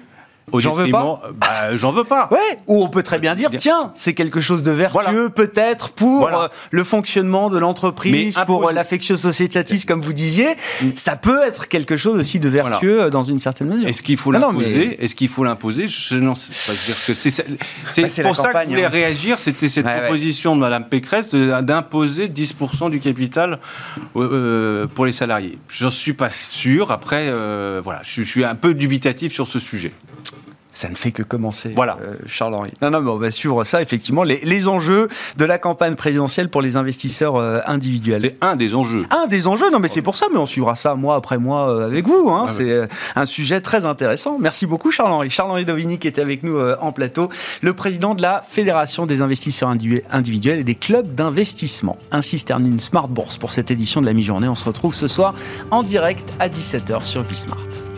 J'en 0.55 0.73
veux 0.73 0.87
détriment- 0.87 1.19
bah, 1.39 1.77
J'en 1.77 1.91
veux 1.91 2.05
pas. 2.05 2.29
Ouais, 2.31 2.59
ou 2.67 2.83
on 2.83 2.89
peut 2.89 3.03
très 3.03 3.19
bien 3.19 3.35
dire, 3.35 3.51
tiens, 3.57 3.93
c'est 3.95 4.15
quelque 4.15 4.41
chose 4.41 4.63
de 4.63 4.71
vertueux 4.71 5.03
Voilà. 5.13 5.31
peut-être 5.31 5.91
pour 5.91 6.21
Voilà. 6.21 6.43
euh, 6.45 6.49
le 6.71 6.85
fonctionnement 6.85 7.51
de 7.51 7.59
l'entreprise, 7.59 8.37
pour 8.47 8.69
euh, 8.69 8.73
l'affectio 8.73 9.17
societatis, 9.17 9.85
comme 9.87 10.01
vous 10.01 10.13
disiez. 10.13 10.49
Ça 10.97 11.17
peut 11.17 11.43
être 11.43 11.69
quelque 11.69 11.97
chose 11.97 12.19
aussi 12.21 12.39
de 12.41 12.49
vertueux 12.49 13.03
euh, 13.03 13.11
dans 13.11 13.25
une 13.25 13.41
certaine 13.41 13.69
mesure. 13.69 13.89
Est-ce 13.89 14.03
qu'il 14.03 14.17
faut 14.17 14.33
non, 14.33 14.39
l'imposer 14.41 14.97
mais- 14.99 15.05
Est-ce 15.05 15.15
qu'il 15.15 15.29
faut 15.29 15.45
l'imposer 15.45 15.87
Je 15.89 16.17
n'en 16.17 16.35
sais 16.35 16.53
pas. 16.67 16.73
Dire 16.87 16.97
que 17.07 17.15
c'est 17.15 17.31
c'est 17.31 18.23
Bah, 18.23 18.29
pour 18.29 18.37
ça 18.37 18.53
que 18.53 18.59
je 18.65 18.69
voulais 18.69 18.85
hein. 18.85 18.89
réagir. 18.91 19.39
C'était 19.39 19.69
cette 19.69 19.85
Ouais, 19.87 19.93
ouais. 19.95 20.01
proposition 20.03 20.55
de 20.57 20.61
Mme 20.61 20.85
Pécresse 20.89 21.31
d'imposer 21.31 22.29
10% 22.29 22.89
du 22.91 23.01
capital 23.01 23.59
euh, 24.17 24.87
pour 24.87 25.07
les 25.07 25.13
salariés. 25.13 25.59
J'en 25.69 25.91
suis 25.91 26.13
pas 26.13 26.31
sûr. 26.31 26.91
Après, 26.91 27.27
euh, 27.29 27.81
voilà, 27.83 28.01
je, 28.05 28.23
je 28.23 28.29
suis 28.29 28.45
un 28.45 28.55
peu 28.55 28.75
dubitatif 28.75 29.33
sur 29.33 29.47
ce 29.47 29.59
sujet. 29.59 29.93
Ça 30.73 30.89
ne 30.89 30.95
fait 30.95 31.11
que 31.11 31.23
commencer, 31.25 31.73
Voilà. 31.75 31.99
euh, 32.01 32.15
Charles-Henri. 32.27 32.71
Non, 32.81 32.91
non, 32.91 33.01
mais 33.01 33.11
on 33.11 33.17
va 33.17 33.31
suivre 33.33 33.65
ça, 33.65 33.83
effectivement, 33.83 34.23
les, 34.23 34.39
les 34.45 34.69
enjeux 34.69 35.09
de 35.37 35.45
la 35.45 35.59
campagne 35.59 35.97
présidentielle 35.97 36.49
pour 36.49 36.63
les 36.63 36.77
investisseurs 36.77 37.37
euh, 37.37 37.59
individuels. 37.67 38.21
C'est 38.23 38.37
un 38.41 38.55
des 38.57 38.75
enjeux. 38.75 39.05
Un 39.11 39.27
des 39.27 39.47
enjeux, 39.49 39.71
non 39.71 39.81
mais 39.81 39.89
c'est 39.89 40.03
pour 40.03 40.17
ça, 40.17 40.27
mais 40.33 40.39
on 40.39 40.47
suivra 40.47 40.77
ça 40.77 40.95
mois 40.95 41.17
après 41.17 41.39
mois 41.39 41.69
euh, 41.71 41.87
avec 41.87 42.07
vous. 42.07 42.31
Hein. 42.31 42.47
Ah 42.49 42.53
c'est 42.57 42.71
euh, 42.71 42.87
un 43.17 43.27
sujet 43.27 43.61
très 43.61 43.85
intéressant. 43.85 44.39
Merci 44.39 44.67
beaucoup 44.67 44.91
Charles-Henri. 44.93 45.29
Charles-Henri 45.31 45.65
Dovini 45.65 45.99
qui 45.99 46.07
était 46.07 46.21
avec 46.23 46.43
nous 46.45 46.57
euh, 46.57 46.77
en 46.81 46.93
plateau, 46.93 47.31
le 47.63 47.73
président 47.73 48.15
de 48.15 48.23
la 48.23 48.43
Fédération 48.49 49.07
des 49.07 49.23
investisseurs 49.23 49.71
individu- 49.71 50.03
individuels 50.13 50.61
et 50.61 50.65
des 50.65 50.77
clubs 50.77 51.09
d'investissement. 51.15 51.97
Ainsi 52.13 52.39
se 52.39 52.45
termine 52.45 52.79
Smart 52.79 53.09
Bourse 53.09 53.39
pour 53.39 53.51
cette 53.51 53.71
édition 53.73 54.01
de 54.01 54.07
la 54.07 54.13
mi-journée. 54.13 54.47
On 54.49 54.55
se 54.55 54.65
retrouve 54.65 54.95
ce 54.95 55.09
soir 55.09 55.35
en 55.73 55.83
direct 55.83 56.33
à 56.39 56.49
17h 56.49 57.03
sur 57.05 57.25
Bismart. 57.25 57.90